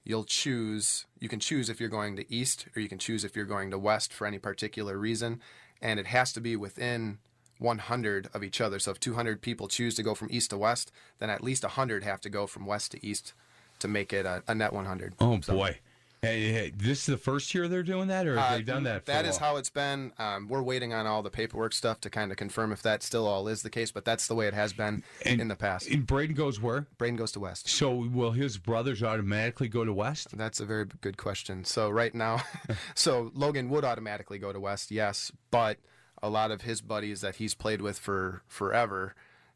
[0.04, 1.06] You'll choose.
[1.20, 3.72] You can choose if you're going to east or you can choose if you're going
[3.72, 5.42] to west for any particular reason,
[5.82, 7.20] and it has to be within
[7.60, 8.80] 100 of each other.
[8.80, 12.04] So if 200 people choose to go from east to west, then at least 100
[12.04, 13.34] have to go from west to east
[13.80, 15.14] to make it a, a net 100.
[15.20, 15.80] Oh boy,
[16.24, 18.84] hey, hey, this is the first year they're doing that, or have Uh, they done
[18.84, 19.06] that?
[19.08, 20.14] That is how it's been.
[20.20, 23.26] Um, we're waiting on all the paperwork stuff to kind of confirm if that still
[23.28, 25.88] all is the case, but that's the way it has been And- in the past.
[25.90, 26.86] And Braden goes where?
[27.00, 27.68] Braden goes to West.
[27.70, 30.38] So will his brothers automatically go to West?
[30.38, 31.66] That's a very good question.
[31.66, 32.44] So right now,
[32.96, 35.80] so Logan would automatically go to West, yes, but
[36.22, 39.16] a lot of his buddies that he's played with for forever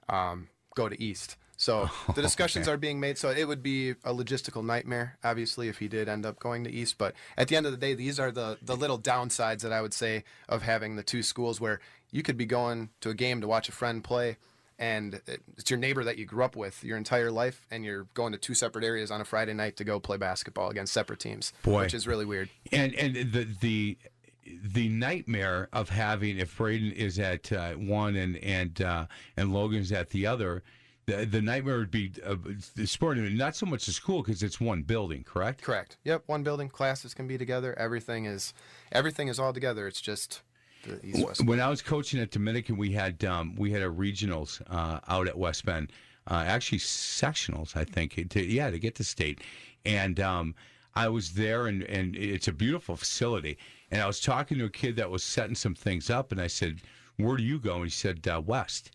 [0.10, 1.38] um, go to East.
[1.58, 3.18] So the discussions are being made.
[3.18, 6.72] So it would be a logistical nightmare, obviously, if he did end up going to
[6.72, 6.98] East.
[6.98, 9.82] But at the end of the day, these are the the little downsides that I
[9.82, 11.80] would say of having the two schools, where
[12.12, 14.38] you could be going to a game to watch a friend play.
[14.78, 15.22] And
[15.58, 18.38] it's your neighbor that you grew up with your entire life, and you're going to
[18.38, 21.84] two separate areas on a Friday night to go play basketball against separate teams, Boy.
[21.84, 22.50] which is really weird.
[22.74, 23.98] And and the the
[24.46, 29.06] the nightmare of having if Braden is at uh, one and and uh,
[29.38, 30.62] and Logan's at the other,
[31.06, 32.36] the, the nightmare would be uh,
[32.76, 33.18] the sport.
[33.18, 35.62] Not so much the school because it's one building, correct?
[35.62, 35.98] Correct.
[36.04, 36.24] Yep.
[36.26, 37.78] One building, classes can be together.
[37.78, 38.54] Everything is,
[38.91, 39.88] everything is all together.
[39.88, 40.41] It's just
[40.84, 41.46] the East West.
[41.46, 45.28] When I was coaching at Dominican, we had um, we had a regionals uh, out
[45.28, 45.91] at West Bend,
[46.28, 48.30] uh, actually sectionals, I think.
[48.30, 49.41] To, yeah, to get to state,
[49.86, 50.56] and um,
[50.96, 53.58] I was there, and and it's a beautiful facility.
[53.91, 56.48] And I was talking to a kid that was setting some things up, and I
[56.48, 56.82] said,
[57.18, 58.91] "Where do you go?" And he said, uh, "West."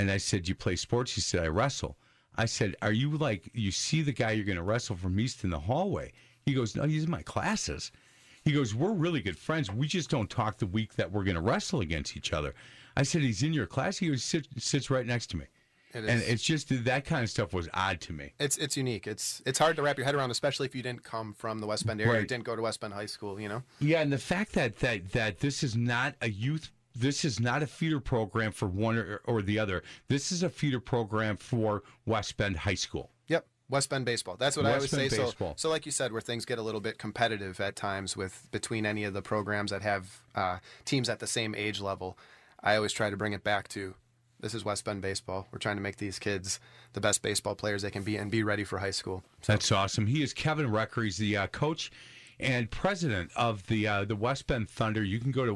[0.00, 1.96] And I said, "You play sports?" He said, "I wrestle."
[2.36, 5.44] I said, "Are you like you see the guy you're going to wrestle from East
[5.44, 6.12] in the hallway?"
[6.46, 7.92] He goes, "No, he's in my classes."
[8.42, 9.70] He goes, We're really good friends.
[9.70, 12.54] We just don't talk the week that we're going to wrestle against each other.
[12.96, 13.98] I said, He's in your class.
[13.98, 15.44] He goes, Sit, sits right next to me.
[15.92, 18.32] It And it's just that kind of stuff was odd to me.
[18.38, 19.06] It's it's unique.
[19.06, 21.66] It's it's hard to wrap your head around, especially if you didn't come from the
[21.66, 22.28] West Bend area, or Right.
[22.28, 23.40] didn't go to West Bend High School.
[23.40, 23.62] You know.
[23.80, 27.62] Yeah, and the fact that that that this is not a youth, this is not
[27.62, 29.82] a feeder program for one or, or the other.
[30.08, 33.10] This is a feeder program for West Bend High School.
[33.28, 33.46] Yep.
[33.68, 34.36] West Bend baseball.
[34.36, 34.96] That's what I West always say.
[34.98, 35.54] Bend So, baseball.
[35.56, 38.84] so like you said, where things get a little bit competitive at times with between
[38.84, 42.18] any of the programs that have uh, teams at the same age level,
[42.62, 43.94] I always try to bring it back to
[44.40, 45.46] this is West Bend baseball.
[45.52, 46.58] We're trying to make these kids
[46.94, 49.22] the best baseball players they can be and be ready for high school.
[49.46, 50.06] That's awesome.
[50.06, 51.04] He is Kevin Recker.
[51.04, 51.92] He's the uh, coach
[52.40, 55.04] and president of the uh, the West Bend Thunder.
[55.04, 55.54] You can go to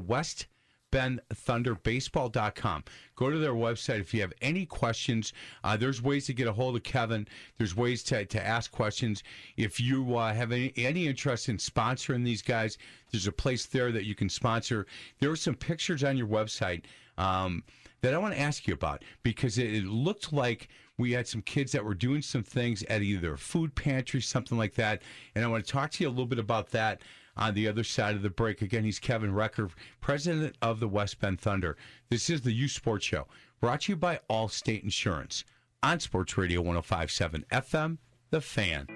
[0.95, 2.85] westbendthunderbaseball.com.
[3.17, 5.33] Go to their website if you have any questions.
[5.63, 7.27] Uh, there's ways to get a hold of Kevin.
[7.59, 9.23] There's ways to, to ask questions.
[9.57, 12.79] If you uh, have any, any interest in sponsoring these guys,
[13.11, 14.87] there's a place there that you can sponsor.
[15.21, 16.85] There are some pictures on your website.
[17.17, 17.63] Um,
[18.01, 21.41] that I want to ask you about because it, it looked like we had some
[21.41, 25.01] kids that were doing some things at either a food pantry, something like that.
[25.35, 27.01] And I want to talk to you a little bit about that
[27.37, 28.63] on the other side of the break.
[28.63, 29.71] Again, he's Kevin Recker,
[30.01, 31.77] president of the West Bend Thunder.
[32.11, 33.27] This is the U Sports Show,
[33.61, 35.45] brought to you by Allstate Insurance
[35.83, 37.99] on Sports Radio 1057 FM,
[38.31, 38.87] The Fan.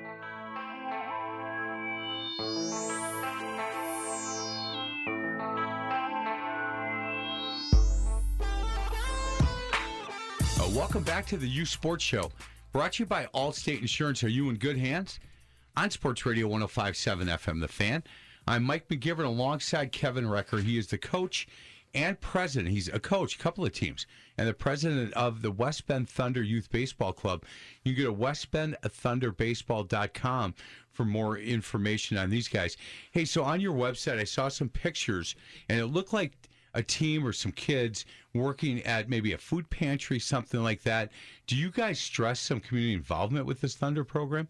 [10.60, 12.30] Uh, welcome back to the U Sports Show,
[12.72, 14.24] brought to you by Allstate Insurance.
[14.24, 15.20] Are you in good hands?
[15.76, 18.02] On Sports Radio 1057 FM, The Fan.
[18.48, 20.62] I'm Mike McGivern alongside Kevin Recker.
[20.62, 21.46] He is the coach
[21.92, 22.72] and president.
[22.72, 24.06] He's a coach, a couple of teams,
[24.38, 27.44] and the president of the West Bend Thunder Youth Baseball Club.
[27.84, 30.54] You can go to westbendthunderbaseball.com
[30.90, 32.78] for more information on these guys.
[33.10, 35.36] Hey, so on your website, I saw some pictures,
[35.68, 36.32] and it looked like
[36.72, 41.12] a team or some kids working at maybe a food pantry, something like that.
[41.46, 44.48] Do you guys stress some community involvement with this Thunder program?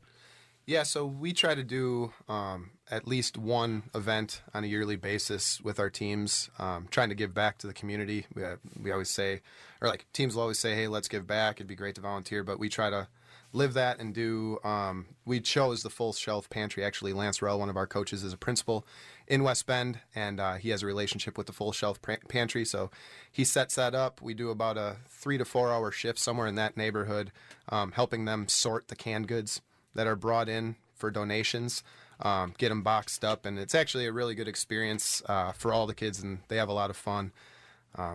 [0.68, 5.62] Yeah, so we try to do um, at least one event on a yearly basis
[5.62, 8.26] with our teams, um, trying to give back to the community.
[8.34, 9.40] We, uh, we always say,
[9.80, 11.56] or like teams will always say, hey, let's give back.
[11.56, 13.08] It'd be great to volunteer, but we try to
[13.54, 14.58] live that and do.
[14.62, 16.84] Um, we chose the full shelf pantry.
[16.84, 18.86] Actually, Lance Rell, one of our coaches, is a principal
[19.26, 22.66] in West Bend, and uh, he has a relationship with the full shelf pa- pantry.
[22.66, 22.90] So
[23.32, 24.20] he sets that up.
[24.20, 27.32] We do about a three to four hour shift somewhere in that neighborhood,
[27.70, 29.62] um, helping them sort the canned goods
[29.94, 31.82] that are brought in for donations,
[32.20, 35.86] um, get them boxed up, and it's actually a really good experience uh, for all
[35.86, 37.32] the kids, and they have a lot of fun.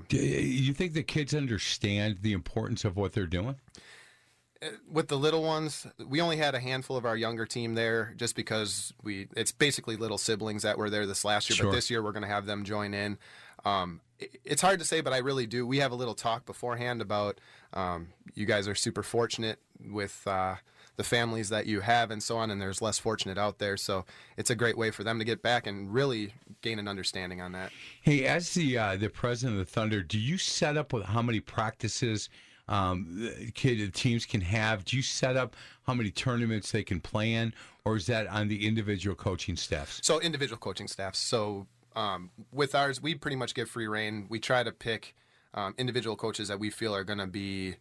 [0.08, 3.56] Do you think the kids understand the importance of what they're doing?
[4.90, 8.36] with the little ones, we only had a handful of our younger team there just
[8.36, 11.66] because we it's basically little siblings that were there this last year, Sure.
[11.68, 13.18] but this year we're going to have them join in.
[13.66, 15.68] Um, it's hard to say, but I really do.
[15.68, 17.40] We have a little talk beforehand about
[17.74, 20.56] um, you guys are super fortunate with uh,
[20.96, 23.78] the families that you have and so on, and there's less fortunate out there.
[23.78, 24.06] So
[24.38, 27.52] it's a great way for them to get back and really gain an understanding on
[27.54, 27.72] that.
[28.02, 31.22] Hey, as the uh, the president of the Thunder, do you set up with how
[31.22, 32.30] many practices
[32.68, 34.86] um, kid teams can have?
[34.86, 37.54] Do you set up how many tournaments they can play in,
[37.86, 40.00] or is that on the individual coaching staffs?
[40.04, 41.20] So individual coaching staffs.
[41.20, 44.28] So um, with ours, we pretty much give free reign.
[44.30, 45.16] We try to pick
[45.54, 47.76] um, individual coaches that we feel are going to be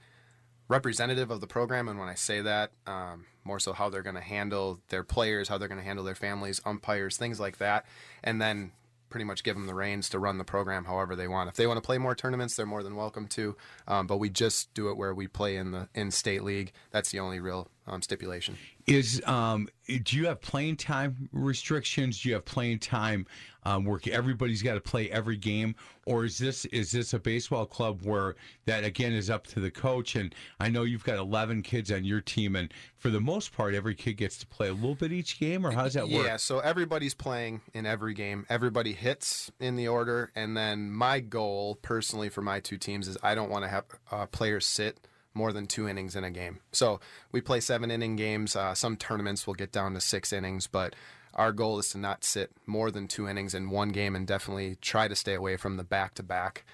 [0.68, 1.88] representative of the program.
[1.88, 5.48] And when I say that, um, more so how they're going to handle their players,
[5.48, 7.86] how they're going to handle their families, umpires, things like that,
[8.22, 8.72] and then
[9.10, 11.48] pretty much give them the reins to run the program however they want.
[11.48, 13.54] If they want to play more tournaments, they're more than welcome to.
[13.86, 16.72] Um, but we just do it where we play in the in state league.
[16.90, 18.56] That's the only real um, stipulation.
[18.86, 22.20] Is um, do you have playing time restrictions?
[22.20, 23.26] Do you have playing time
[23.64, 25.74] um, where everybody's got to play every game,
[26.06, 28.34] or is this is this a baseball club where
[28.66, 30.16] that again is up to the coach?
[30.16, 33.74] And I know you've got eleven kids on your team, and for the most part,
[33.74, 36.26] every kid gets to play a little bit each game, or how does that work?
[36.26, 38.46] Yeah, so everybody's playing in every game.
[38.48, 43.16] Everybody hits in the order, and then my goal personally for my two teams is
[43.22, 46.60] I don't want to have uh, players sit more than two innings in a game.
[46.72, 48.56] So we play seven inning games.
[48.56, 50.94] Uh, some tournaments will get down to six innings, but
[51.34, 54.76] our goal is to not sit more than two innings in one game, and definitely
[54.80, 56.64] try to stay away from the back to back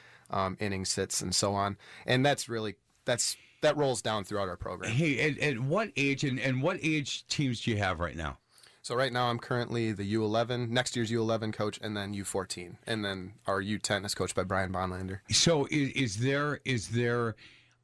[0.59, 1.77] inning sits and so on.
[2.07, 4.93] And that's really that's that rolls down throughout our program.
[4.93, 8.39] Hey, at, at what age and, and what age teams do you have right now?
[8.83, 13.05] So right now I'm currently the U11, next year's U11 coach, and then U14, and
[13.05, 15.21] then our U10 is coached by Brian Bonlander.
[15.31, 17.35] So is, is there is there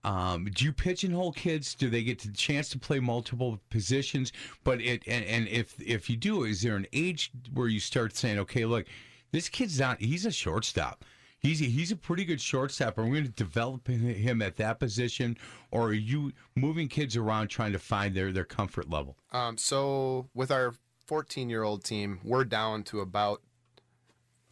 [0.05, 1.75] um, do you pigeonhole kids?
[1.75, 4.33] Do they get the chance to play multiple positions?
[4.62, 8.14] But it and, and if if you do, is there an age where you start
[8.14, 8.87] saying, okay, look,
[9.33, 11.05] this kid's not he's a shortstop.
[11.38, 12.97] He's a, he's a pretty good shortstop.
[12.97, 15.37] Are we going to develop him at that position,
[15.71, 19.17] or are you moving kids around trying to find their their comfort level?
[19.33, 20.75] Um, so with our
[21.07, 23.43] 14 year old team, we're down to about.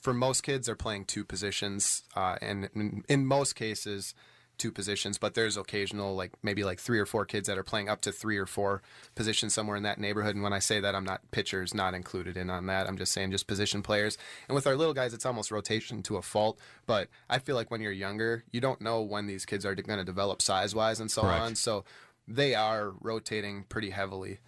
[0.00, 4.16] For most kids, they're playing two positions, uh, and in, in most cases,
[4.62, 5.18] two positions.
[5.18, 8.12] But there's occasional, like maybe like three or four kids that are playing up to
[8.12, 8.80] three or four
[9.16, 10.36] positions somewhere in that neighborhood.
[10.36, 12.86] And when I say that, I'm not pitchers not included in on that.
[12.86, 14.16] I'm just saying just position players.
[14.48, 16.60] And with our little guys, it's almost rotation to a fault.
[16.86, 19.98] But I feel like when you're younger, you don't know when these kids are going
[19.98, 21.42] to develop size wise and so Correct.
[21.42, 21.54] on.
[21.56, 21.84] So
[22.28, 24.38] they are rotating pretty heavily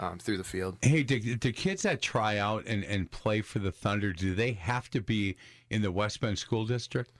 [0.00, 0.78] um, through the field.
[0.82, 4.52] Hey, do, do kids that try out and, and play for the Thunder, do they
[4.52, 5.36] have to be
[5.68, 7.12] in the West Bend School District?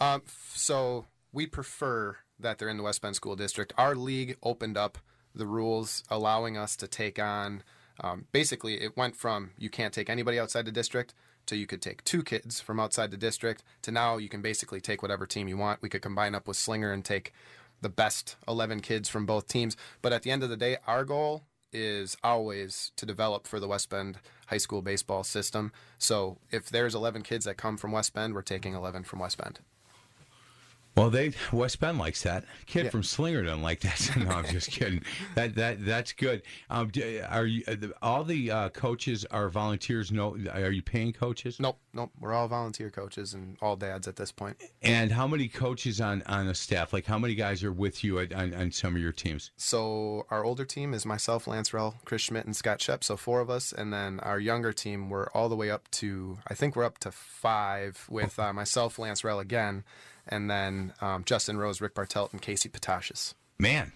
[0.00, 3.72] Um, so we prefer that they're in the West Bend School District.
[3.76, 4.98] Our league opened up
[5.34, 7.62] the rules, allowing us to take on.
[8.00, 11.12] Um, basically, it went from you can't take anybody outside the district
[11.46, 14.80] to you could take two kids from outside the district to now you can basically
[14.80, 15.82] take whatever team you want.
[15.82, 17.32] We could combine up with Slinger and take
[17.82, 19.76] the best 11 kids from both teams.
[20.00, 21.42] But at the end of the day, our goal
[21.72, 25.72] is always to develop for the West Bend high school baseball system.
[25.98, 29.36] So if there's 11 kids that come from West Bend, we're taking 11 from West
[29.36, 29.58] Bend.
[30.96, 32.44] Well, they West Bend likes that.
[32.66, 32.90] Kid Yeah.
[32.90, 34.10] from Slinger doesn't like that.
[34.16, 35.02] no, I'm just kidding.
[35.34, 36.42] That that that's good.
[36.70, 36.90] Um,
[37.28, 40.12] are you uh, all the uh, coaches are volunteers?
[40.12, 41.58] No, are you paying coaches?
[41.58, 42.12] Nope, nope.
[42.20, 44.56] We're all volunteer coaches and all dads at this point.
[44.82, 46.92] And how many coaches on on a staff?
[46.92, 49.50] Like how many guys are with you at, on, on some of your teams?
[49.56, 53.02] So our older team is myself, Lance Rell, Chris Schmidt, and Scott Shep.
[53.02, 56.38] So four of us, and then our younger team, we're all the way up to
[56.46, 59.82] I think we're up to five with uh, myself, Lance Rell again,
[60.28, 63.34] and then um, Justin Rose, Rick Bartelt, and Casey Patashis.
[63.58, 63.92] Man,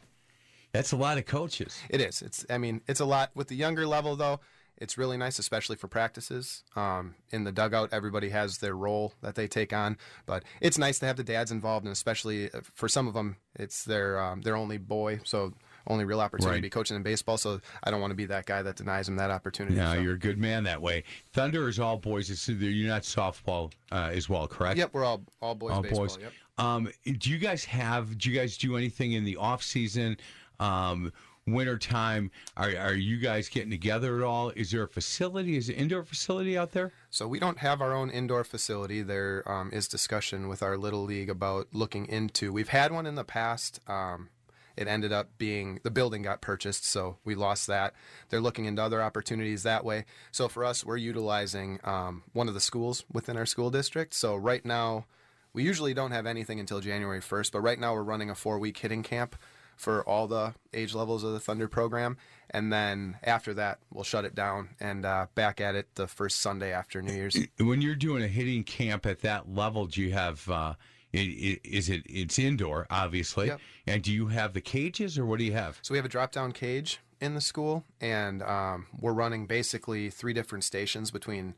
[0.72, 1.80] that's a lot of coaches.
[1.88, 2.22] It is.
[2.22, 2.46] It's.
[2.48, 4.40] I mean, it's a lot with the younger level though.
[4.80, 6.62] It's really nice, especially for practices.
[6.76, 11.00] Um, in the dugout, everybody has their role that they take on, but it's nice
[11.00, 14.42] to have the dads involved, and especially uh, for some of them, it's their um,
[14.42, 15.52] their only boy, so
[15.88, 16.59] only real opportunity Right.
[16.59, 17.37] to be coaching in baseball.
[17.38, 19.77] So I don't want to be that guy that denies him that opportunity.
[19.77, 20.01] No, so.
[20.01, 21.05] you're a good man that way.
[21.33, 22.31] Thunder is all boys.
[22.31, 24.79] It's, you're not softball uh, as well, correct?
[24.79, 26.01] Yep, we're all all boys all baseball.
[26.07, 26.18] boys.
[26.20, 26.33] Yep.
[26.59, 28.18] Um, do you guys have?
[28.18, 30.16] Do you guys do anything in the off season,
[30.59, 31.12] um,
[31.46, 32.31] winter time?
[32.57, 34.51] Are are you guys getting together at all?
[34.51, 35.57] Is there a facility?
[35.57, 36.93] Is an indoor facility out there?
[37.11, 39.03] So we don't have our own indoor facility.
[39.03, 42.53] There um, is discussion with our little league about looking into.
[42.53, 43.80] We've had one in the past.
[43.86, 44.30] Um,
[44.79, 47.95] it ended up being the building got purchased, so we lost that.
[48.29, 50.05] They're looking into other opportunities that way.
[50.31, 54.14] So for us, we're utilizing um, one of the schools within our school district.
[54.14, 55.07] So right now,
[55.53, 58.61] we usually don't have anything until January 1st, but right now we're running a four
[58.61, 59.35] week hitting camp
[59.76, 62.16] for all the age levels of the Thunder program.
[62.49, 66.41] And then after that, we'll shut it down and uh, back at it the first
[66.41, 67.37] Sunday after New Year's.
[67.59, 70.49] When you're doing a hitting camp at that level, do you have?
[70.49, 70.74] Uh,
[71.14, 72.02] i- i- is it?
[72.06, 73.46] It's indoor, obviously.
[73.48, 73.61] Yep.
[73.86, 75.78] And do you have the cages, or what do you have?
[75.82, 80.11] So we have a drop down cage in the school, and um, we're running basically
[80.11, 81.54] three different stations between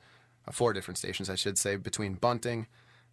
[0.49, 2.67] uh, four different stations, I should say, between bunting,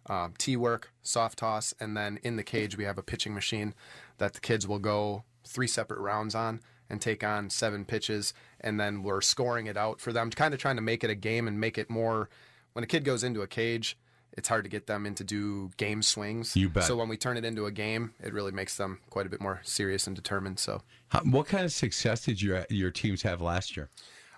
[0.06, 3.74] um, tee work, soft toss, and then in the cage we have a pitching machine
[4.16, 8.80] that the kids will go three separate rounds on and take on seven pitches, and
[8.80, 11.46] then we're scoring it out for them, kind of trying to make it a game
[11.46, 12.30] and make it more.
[12.72, 13.98] When a kid goes into a cage,
[14.38, 16.56] it's hard to get them into do game swings.
[16.56, 16.84] You bet.
[16.84, 19.40] So when we turn it into a game, it really makes them quite a bit
[19.40, 20.58] more serious and determined.
[20.58, 20.82] So.
[21.08, 23.90] How, what kind of success did your your teams have last year?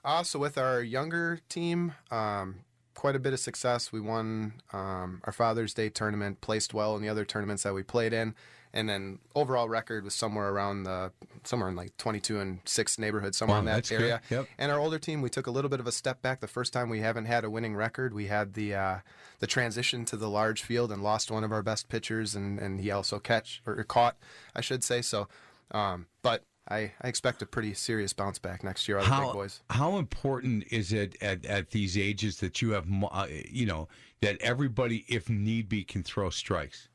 [0.05, 2.61] Uh, so with our younger team, um,
[2.95, 3.93] quite a bit of success.
[3.93, 7.83] We won um, our Father's Day tournament, placed well in the other tournaments that we
[7.83, 8.35] played in,
[8.73, 11.13] and then overall record was somewhere around the
[11.45, 14.21] somewhere in like 22 and six neighborhood, somewhere Wow, in that area.
[14.31, 14.47] Yep.
[14.59, 16.41] And our older team, we took a little bit of a step back.
[16.41, 18.99] The first time we haven't had a winning record, we had the uh,
[19.41, 22.81] the transition to the large field and lost one of our best pitchers, and, and
[22.81, 24.17] he also catch or caught,
[24.55, 25.03] I should say.
[25.03, 25.29] So,
[25.71, 26.45] um, but.
[26.69, 29.61] I, I expect a pretty serious bounce back next year How boys.
[29.71, 33.89] how important is it at, at these ages that you have, uh, you know,
[34.21, 36.89] that everybody, if need be, can throw strikes?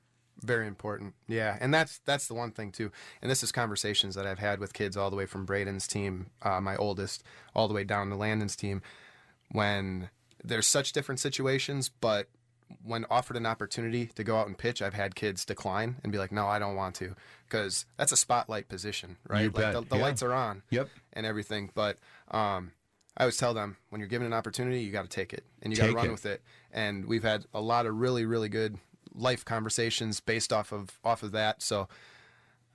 [0.46, 1.14] Very important.
[1.28, 2.91] Yeah, and that's that's the one thing too.
[3.22, 6.28] And this is conversations that I've had with kids all the way from Braden's team,
[6.41, 7.24] uh, my oldest,
[7.56, 8.82] all the way down to Landon's team,
[9.52, 10.10] when
[10.43, 12.28] there's such different situations, but
[12.84, 16.18] when offered an opportunity to go out and pitch, I've had kids decline and be
[16.18, 17.16] like, "No, I don't want to,"
[17.48, 19.41] because that's a spotlight position, right?
[19.43, 19.74] You like bet.
[19.74, 20.02] the, the Yeah.
[20.02, 20.89] lights are on, Yep.
[21.14, 21.70] and everything.
[21.74, 21.98] But
[22.32, 22.72] um,
[23.18, 25.72] I always tell them when you're given an opportunity, you got to take it and
[25.72, 26.12] you got to run it.
[26.12, 26.41] with it.
[26.72, 28.78] And we've had a lot of really, really good
[29.16, 31.61] life conversations based off of off of that.
[31.61, 31.88] So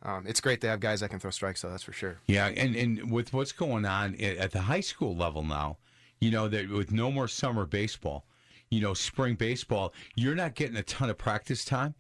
[0.03, 1.71] um, it's great to have guys that can throw strikes, though.
[1.71, 2.19] That's for sure.
[2.27, 5.77] Yeah, and, and with what's going on at, the high school level now,
[6.21, 8.25] you know, that with no more summer baseball,
[8.71, 11.95] you know, spring baseball, you're not getting a ton of practice time.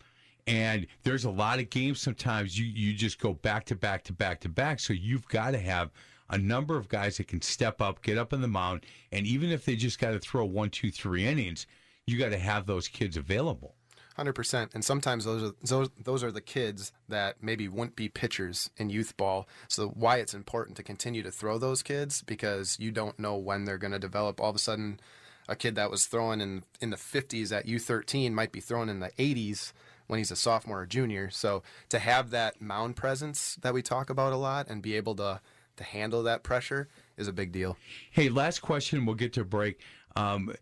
[0.46, 4.12] And there's a lot of games sometimes you, you just go back to back to
[4.12, 4.80] back to back.
[4.80, 5.90] So you've got to have
[6.30, 9.50] a number of guys that can step up, get up in the mound, and even
[9.50, 11.66] if they just got to throw one, two, three innings,
[12.06, 13.74] you got to have those kids available.
[14.20, 18.10] Hundred percent, and sometimes those are those those are the kids that maybe wouldn't be
[18.10, 19.48] pitchers in youth ball.
[19.66, 23.64] So why it's important to continue to throw those kids because you don't know when
[23.64, 24.38] they're going to develop.
[24.38, 25.00] All of a sudden,
[25.48, 28.90] a kid that was throwing in in the fifties at U thirteen might be throwing
[28.90, 29.72] in the eighties
[30.06, 31.30] when he's a sophomore or junior.
[31.30, 35.14] So to have that mound presence that we talk about a lot and be able
[35.14, 35.40] to
[35.76, 37.78] to handle that pressure is a big deal.
[38.10, 39.06] Hey, last question.
[39.06, 39.80] We'll get to break.
[40.14, 40.54] Um,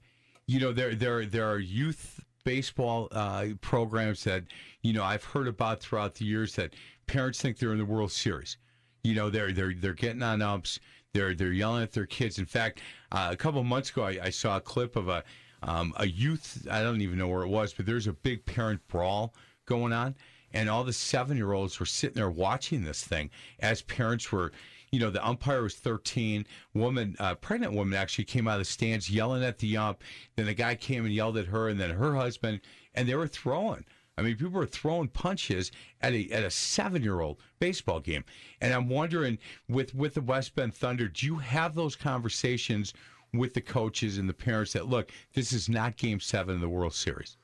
[0.46, 4.44] you know, there there there are youth baseball uh, programs that
[4.82, 6.74] you know I've heard about throughout the years that
[7.06, 8.56] parents think they're in the World Series.
[9.04, 10.78] You know, they're they're they're getting on umps.
[11.12, 12.38] They're they're yelling at their kids.
[12.38, 12.80] In fact,
[13.12, 15.24] uh, a couple months ago, I, I saw a clip of a
[15.62, 16.66] um, a youth.
[16.70, 19.34] I don't even know where it was, but there's a big parent brawl
[19.66, 20.14] going on,
[20.52, 23.30] and all the seven year olds were sitting there watching this thing
[23.60, 24.52] as parents were.
[24.90, 26.46] You know, the umpire was 13.
[26.74, 30.02] Woman, uh, pregnant woman, actually came out of the stands yelling at the ump.
[30.36, 32.60] Then the guy came and yelled at her, and then her husband,
[32.94, 33.84] and they were throwing.
[34.18, 35.70] I mean, people were throwing punches
[36.00, 38.24] at a at a seven year old baseball game,
[38.60, 42.92] and I'm wondering with with the West Bend Thunder, do you have those conversations
[43.32, 46.68] with the coaches and the parents that look, this is not Game Seven of the
[46.68, 47.36] World Series?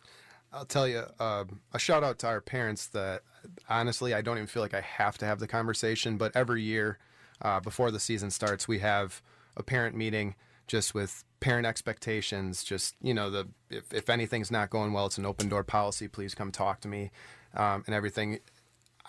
[0.53, 3.23] I'll tell you uh, a shout out to our parents that
[3.69, 6.99] honestly I don't even feel like I have to have the conversation, but every year
[7.43, 9.23] uh, before the season starts, we have
[9.57, 10.35] a parent meeting
[10.67, 12.65] just with parent expectations.
[12.65, 16.09] Just you know, the if, if anything's not going well, it's an open door policy.
[16.09, 17.11] Please come talk to me
[17.55, 18.39] um, and everything.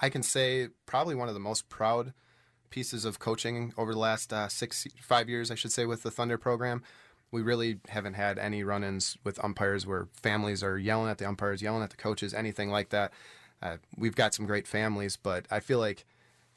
[0.02, 2.14] I can say probably one of the most proud
[2.70, 6.12] pieces of coaching over the last uh, six, five years, I should say, with the
[6.12, 6.84] Thunder program.
[7.32, 11.62] We really haven't had any run-ins with umpires where families are yelling at the umpires,
[11.62, 13.14] yelling at the coaches, anything like that.
[13.62, 16.06] Uh, we've got some great families, but I feel like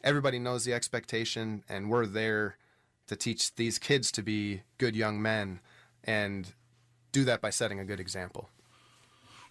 [0.05, 2.57] everybody knows the expectation, and we're there
[3.07, 5.61] to teach these kids to be good young men
[6.05, 6.53] and
[7.13, 8.49] do that by setting a good example.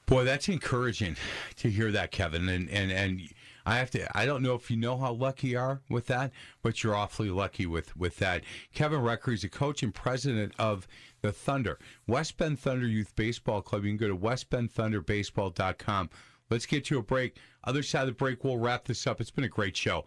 [0.06, 1.18] Boy, that's encouraging
[1.58, 2.48] to hear that, Kevin.
[2.48, 3.22] And and and
[3.66, 4.18] I have to.
[4.18, 6.32] I don't know if you know how lucky you are with that,
[6.62, 8.46] but you're awfully lucky with with that.
[8.74, 10.88] Kevin Recker is a coach and president of
[11.22, 11.78] the Thunder,
[12.08, 13.84] West Bend Thunder Youth Baseball Club.
[13.84, 16.10] You can go to westbendthunderbaseball.com.
[16.50, 17.36] Let's get to a break.
[17.66, 19.20] Other side of the break, we'll wrap this up.
[19.20, 20.06] It's been a great show.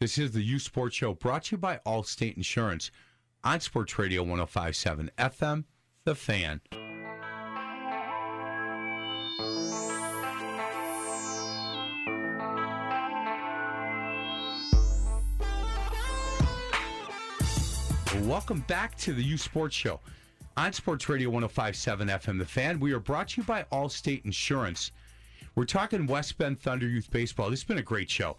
[0.00, 2.92] This is the U Sports Show brought to you by Allstate Insurance
[3.42, 5.64] on Sports Radio 1057 FM,
[6.04, 6.60] The Fan.
[18.22, 19.98] Welcome back to the U Sports Show
[20.56, 22.78] on Sports Radio 1057 FM, The Fan.
[22.78, 24.92] We are brought to you by Allstate Insurance.
[25.56, 27.50] We're talking West Bend Thunder Youth Baseball.
[27.50, 28.36] This has been a great show.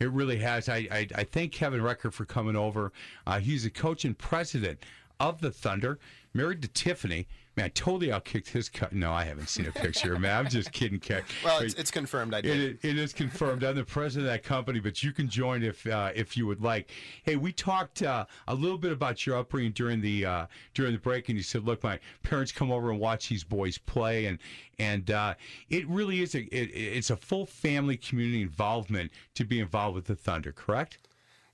[0.00, 0.68] It really has.
[0.68, 2.90] I, I, I thank Kevin Recker for coming over.
[3.26, 4.80] Uh, he's the coach and president
[5.20, 5.98] of the Thunder,
[6.32, 7.28] married to Tiffany.
[7.60, 8.94] Man, I totally outkicked his cut.
[8.94, 10.38] No, I haven't seen a picture, man.
[10.38, 10.98] I'm just kidding.
[11.44, 12.32] Well, it's, it's confirmed.
[12.32, 12.58] I did.
[12.58, 13.64] It, it is confirmed.
[13.64, 16.62] I'm the president of that company, but you can join if uh, if you would
[16.62, 16.90] like.
[17.22, 20.98] Hey, we talked uh, a little bit about your upbringing during the uh, during the
[20.98, 24.38] break, and you said, "Look, my parents come over and watch these boys play, and
[24.78, 25.34] and uh,
[25.68, 30.06] it really is a it, it's a full family community involvement to be involved with
[30.06, 30.96] the Thunder." Correct?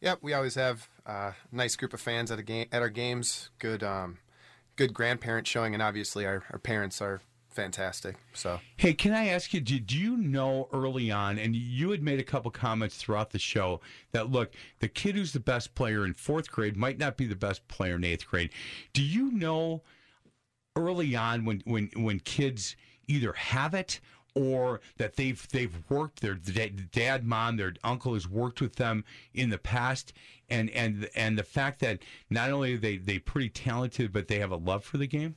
[0.01, 3.51] Yep, we always have a nice group of fans at a game at our games.
[3.59, 4.19] Good, um,
[4.77, 8.17] good grandparents showing, and obviously our, our parents are fantastic.
[8.35, 12.21] So Hey, can I ask you, did you know early on, and you had made
[12.21, 13.81] a couple comments throughout the show
[14.13, 17.35] that, look, the kid who's the best player in fourth grade might not be the
[17.35, 18.51] best player in eighth grade.
[18.93, 19.83] Do you know
[20.77, 22.77] early on when, when, when kids
[23.09, 24.01] either have it
[24.37, 29.51] or that they've they've worked their dad, mom, their uncle has worked with them in
[29.51, 30.13] the past,
[30.49, 34.39] and and and the fact that not only are they they pretty talented, but they
[34.39, 35.37] have a love for the game.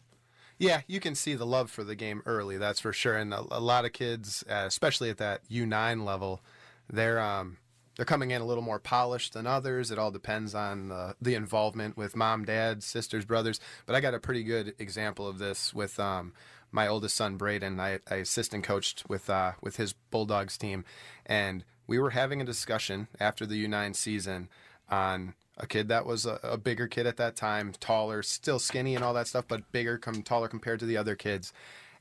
[0.59, 2.57] yeah, you can see the love for the game early.
[2.57, 3.15] That's for sure.
[3.15, 6.41] And a, a lot of kids, uh, especially at that U nine level,
[6.89, 7.57] they're um,
[7.95, 9.91] they're coming in a little more polished than others.
[9.91, 13.59] It all depends on the the involvement with mom, dad, sisters, brothers.
[13.85, 16.33] But I got a pretty good example of this with um,
[16.71, 17.79] my oldest son Braden.
[17.79, 20.85] I, I assistant coached with uh, with his Bulldogs team,
[21.25, 24.49] and we were having a discussion after the U9 season
[24.89, 28.95] on a kid that was a, a bigger kid at that time, taller, still skinny
[28.95, 31.51] and all that stuff, but bigger, come taller compared to the other kids.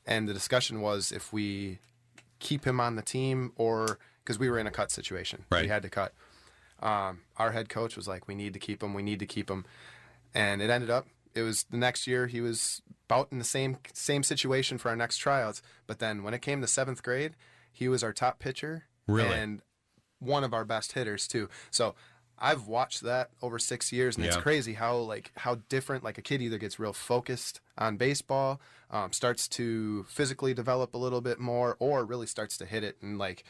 [0.05, 1.79] And the discussion was if we
[2.39, 5.63] keep him on the team or because we were in a cut situation, Right.
[5.63, 6.13] we had to cut.
[6.81, 8.93] Um, our head coach was like, "We need to keep him.
[8.93, 9.65] We need to keep him,"
[10.33, 11.07] and it ended up.
[11.35, 14.95] It was the next year he was about in the same same situation for our
[14.95, 15.61] next tryouts.
[15.87, 17.35] But then when it came to seventh grade,
[17.71, 19.33] he was our top pitcher Really?
[19.33, 19.61] and
[20.19, 21.49] one of our best hitters too.
[21.71, 21.95] So
[22.37, 26.21] I've watched that over six years, and it's crazy how like how different like a
[26.21, 28.61] kid either gets real focused on baseball,
[28.91, 32.97] um, starts to physically develop a little bit more, or really starts to hit it
[33.01, 33.43] and like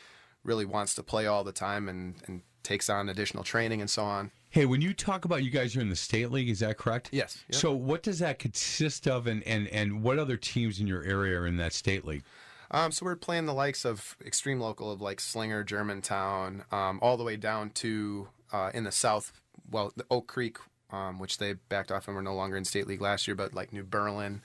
[0.43, 4.03] really wants to play all the time and and takes on additional training and so
[4.03, 4.31] on.
[4.51, 7.09] Hey, when you talk about you guys are in the state league, is that correct?
[7.11, 7.43] Yes.
[7.49, 7.55] Yep.
[7.55, 11.39] So what does that consist of, and, and, and what other teams in your area
[11.39, 12.23] are in that state league?
[12.71, 17.15] Um, so we're playing the likes of extreme local of like Slinger, Germantown, um, all
[17.15, 19.33] the way down to uh, in the south.
[19.69, 20.57] Well, the Oak Creek,
[20.91, 23.53] um, which they backed off and were no longer in state league last year, but
[23.53, 24.41] like New Berlin,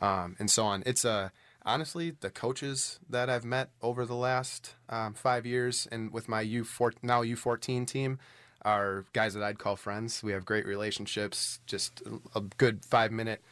[0.00, 0.82] um, and so on.
[0.84, 1.28] It's uh,
[1.64, 6.40] honestly the coaches that I've met over the last um, five years, and with my
[6.40, 8.18] U four now U fourteen team,
[8.64, 10.22] are guys that I'd call friends.
[10.22, 11.60] We have great relationships.
[11.66, 12.02] Just
[12.34, 13.42] a good five minute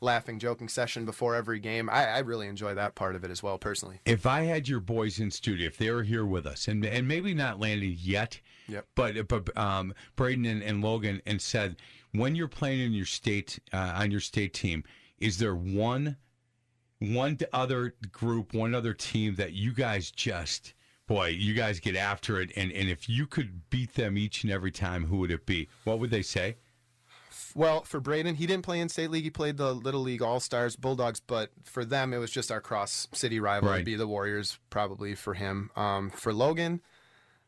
[0.00, 1.88] laughing, joking session before every game.
[1.90, 4.00] I, I really enjoy that part of it as well, personally.
[4.04, 7.08] If I had your boys in studio, if they were here with us, and and
[7.08, 8.86] maybe not Landon yet, Yep.
[8.94, 11.76] but but um, Braden and, and Logan, and said,
[12.12, 14.84] when you're playing in your state uh, on your state team,
[15.18, 16.16] is there one
[17.00, 20.74] one other group, one other team that you guys just
[21.08, 24.52] boy, you guys get after it, and and if you could beat them each and
[24.52, 25.68] every time, who would it be?
[25.82, 26.56] What would they say?
[27.54, 29.24] Well, for Braden, he didn't play in state league.
[29.24, 32.60] He played the Little League All Stars Bulldogs, but for them, it was just our
[32.60, 33.70] cross city rival.
[33.70, 33.76] Right.
[33.76, 35.70] It'd be the Warriors, probably for him.
[35.74, 36.82] Um, for Logan,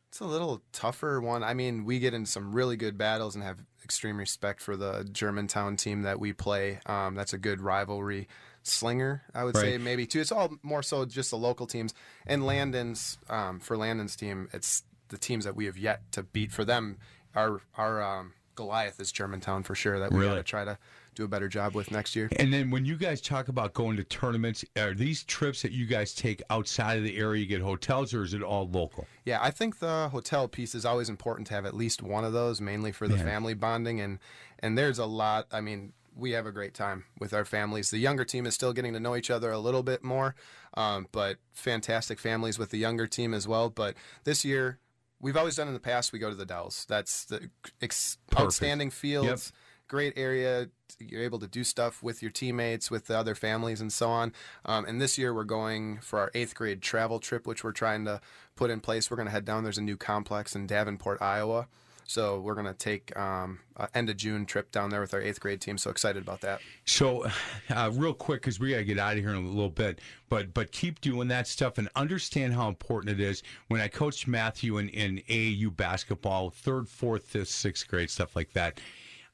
[0.08, 1.44] it's a little tougher one.
[1.44, 5.08] I mean, we get in some really good battles and have extreme respect for the
[5.12, 6.80] Germantown team that we play.
[6.86, 8.26] Um, that's a good rivalry.
[8.62, 10.20] Slinger, I would say maybe too.
[10.20, 11.94] It's all more so just the local teams.
[12.26, 16.52] And Landon's um, for Landon's team, it's the teams that we have yet to beat.
[16.52, 16.98] For them,
[17.34, 19.98] our our um, Goliath is Germantown for sure.
[19.98, 20.30] That we Really?
[20.30, 20.78] got to try to
[21.16, 22.28] do a better job with next year.
[22.36, 25.86] And then when you guys talk about going to tournaments, are these trips that you
[25.86, 29.06] guys take outside of the area, you get hotels, or is it all local?
[29.24, 32.32] Yeah, I think the hotel piece is always important to have at least one of
[32.32, 33.24] those, mainly for the Yeah.
[33.24, 34.00] family bonding.
[34.00, 34.18] And
[34.60, 35.46] and there's a lot.
[35.50, 37.90] I mean, we have a great time with our families.
[37.90, 40.34] The younger team is still getting to know each other a little bit more,
[40.74, 43.70] um, but fantastic families with the younger team as well.
[43.70, 43.94] But
[44.24, 44.78] this year,
[45.20, 46.12] we've always done in the past.
[46.12, 46.86] We go to the Dells.
[46.88, 47.50] That's the
[47.80, 49.52] ex- outstanding fields.
[49.88, 50.68] Great area.
[51.00, 54.32] You're able to do stuff with your teammates, with the other families, and so on.
[54.64, 58.04] Um, and this year, we're going for our eighth grade travel trip, which we're trying
[58.04, 58.20] to
[58.54, 59.10] put in place.
[59.10, 59.64] We're going to head down.
[59.64, 61.66] There's a new complex in Davenport, Iowa.
[62.10, 63.60] So we're going to take um,
[63.94, 65.78] end of June trip down there with our eighth grade team.
[65.78, 66.60] So excited about that.
[66.84, 67.24] So,
[67.70, 70.00] uh, real quick, because we got to get out of here in a little bit,
[70.28, 73.44] but but keep doing that stuff and understand how important it is.
[73.68, 78.52] When I coached Matthew in, in AAU basketball, third, fourth, fifth, sixth grade, stuff like
[78.54, 78.80] that,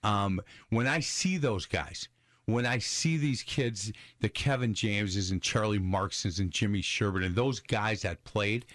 [0.03, 2.09] Um, when I see those guys,
[2.45, 7.35] when I see these kids, the Kevin Jameses and Charlie Marksons and Jimmy Sherbert and
[7.35, 8.67] those guys that played,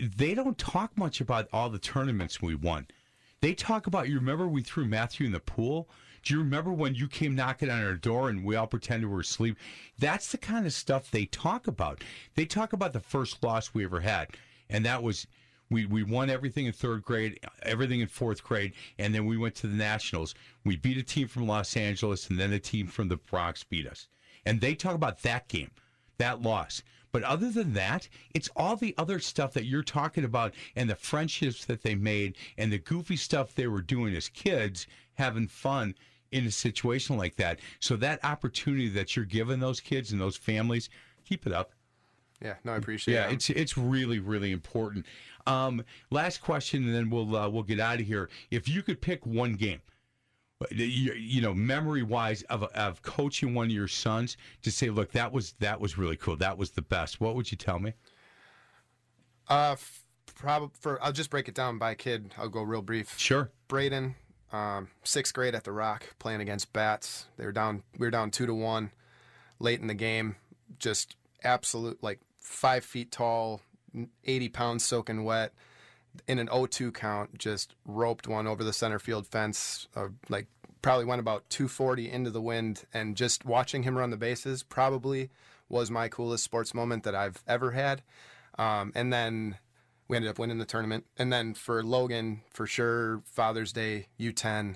[0.00, 2.86] they don't talk much about all the tournaments we won.
[3.40, 5.88] They talk about you remember we threw Matthew in the pool?
[6.22, 9.14] Do you remember when you came knocking on our door and we all pretended we
[9.14, 9.56] were asleep?
[9.98, 12.02] That's the kind of stuff they talk about.
[12.34, 14.28] They talk about the first loss we ever had,
[14.68, 15.26] and that was
[15.70, 19.54] we, we won everything in third grade, everything in fourth grade, and then we went
[19.56, 20.34] to the Nationals.
[20.64, 23.86] We beat a team from Los Angeles, and then a team from the Bronx beat
[23.86, 24.08] us.
[24.44, 25.70] And they talk about that game,
[26.18, 26.82] that loss.
[27.12, 30.94] But other than that, it's all the other stuff that you're talking about and the
[30.94, 35.94] friendships that they made and the goofy stuff they were doing as kids, having fun
[36.30, 37.58] in a situation like that.
[37.80, 40.88] So that opportunity that you're giving those kids and those families,
[41.24, 41.72] keep it up.
[42.42, 43.34] Yeah, no, I appreciate Yeah, it.
[43.34, 45.04] it's it's really really important.
[45.46, 48.30] Um, last question, and then we'll uh, we'll get out of here.
[48.50, 49.80] If you could pick one game,
[50.70, 55.12] you, you know, memory wise, of of coaching one of your sons to say, look,
[55.12, 56.36] that was that was really cool.
[56.36, 57.20] That was the best.
[57.20, 57.94] What would you tell me?
[59.48, 59.76] Uh,
[60.34, 62.34] probably for I'll just break it down by kid.
[62.36, 63.18] I'll go real brief.
[63.18, 63.50] Sure.
[63.68, 64.14] Braden,
[64.52, 67.26] um, sixth grade at the Rock, playing against Bats.
[67.36, 67.82] They were down.
[67.98, 68.92] We were down two to one,
[69.58, 70.36] late in the game.
[70.78, 73.62] Just absolute like five feet tall,
[74.24, 75.52] eighty pounds soaking wet.
[76.26, 79.88] In an 0-2 count, just roped one over the center field fence.
[79.94, 80.46] Uh, like
[80.82, 85.30] probably went about 240 into the wind, and just watching him run the bases probably
[85.68, 88.02] was my coolest sports moment that I've ever had.
[88.58, 89.56] Um, and then
[90.08, 91.06] we ended up winning the tournament.
[91.16, 94.74] And then for Logan, for sure, Father's Day, U10,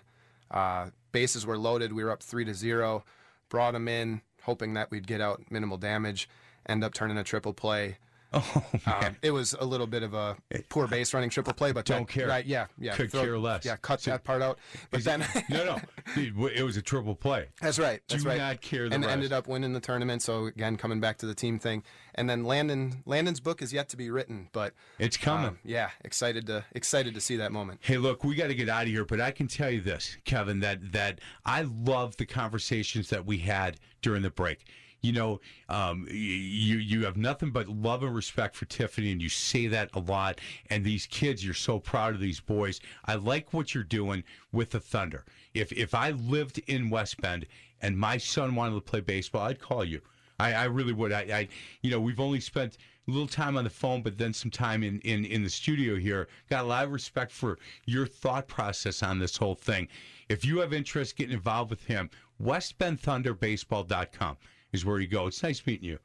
[0.51, 1.93] uh, bases were loaded.
[1.93, 3.05] We were up three to zero.
[3.49, 6.29] Brought him in, hoping that we'd get out minimal damage.
[6.67, 7.99] End up turning a triple play.
[8.57, 9.05] Oh man.
[9.05, 10.37] Um, it was a little bit of a
[10.69, 12.27] poor base running triple play, but Don't that- care.
[12.29, 12.45] Right?
[12.45, 12.95] Yeah, yeah.
[12.95, 13.65] Could care less.
[13.65, 14.59] Yeah, cut that part out.
[14.91, 17.49] But then no, no, it was a triple play.
[17.61, 18.01] That's right.
[18.09, 18.39] That's Do right.
[18.39, 19.13] not care the and rest.
[19.13, 20.23] ended up winning the tournament.
[20.23, 21.83] So again, coming back to the team thing,
[22.15, 25.47] and then Landon Landon's book is yet to be written, but It's coming.
[25.51, 27.81] um, yeah, excited to excited to see that moment.
[27.83, 30.17] Hey, look, we got to get out of here, but I can tell you this,
[30.25, 34.65] Kevin, that that I love the conversations that we had during the break.
[35.05, 39.29] You know, um, you you have nothing but love and respect for Tiffany, and you
[39.29, 40.41] say that a lot.
[40.71, 42.81] And these kids, you're so proud of these boys.
[43.05, 45.27] I like what you're doing with the Thunder.
[45.53, 47.45] If if I lived in West Bend
[47.83, 50.01] and my son wanted to play baseball, I'd call you.
[50.39, 51.13] I, I really would.
[51.13, 51.49] I, I,
[51.83, 54.83] you know, we've only spent a little time on the phone, but then some time
[54.83, 56.29] in, in, in the studio here.
[56.49, 59.87] Got a lot of respect for your thought process on this whole thing.
[60.31, 62.09] If you have interest, getting involved with him,
[62.43, 64.39] westbendthunderbaseball.com
[64.75, 65.27] is where you go.
[65.27, 65.99] It's nice meeting you.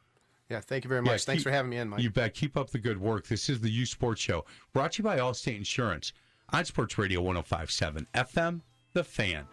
[0.49, 1.25] Yeah, thank you very much.
[1.25, 2.01] Thanks keep- for having me in, Mike.
[2.01, 2.33] You bet.
[2.33, 3.27] Keep up the good work.
[3.27, 6.11] This is the U Sports Show, brought to you by Allstate Insurance
[6.51, 8.61] on Sports Radio 1057 FM,
[8.93, 9.45] The Fan.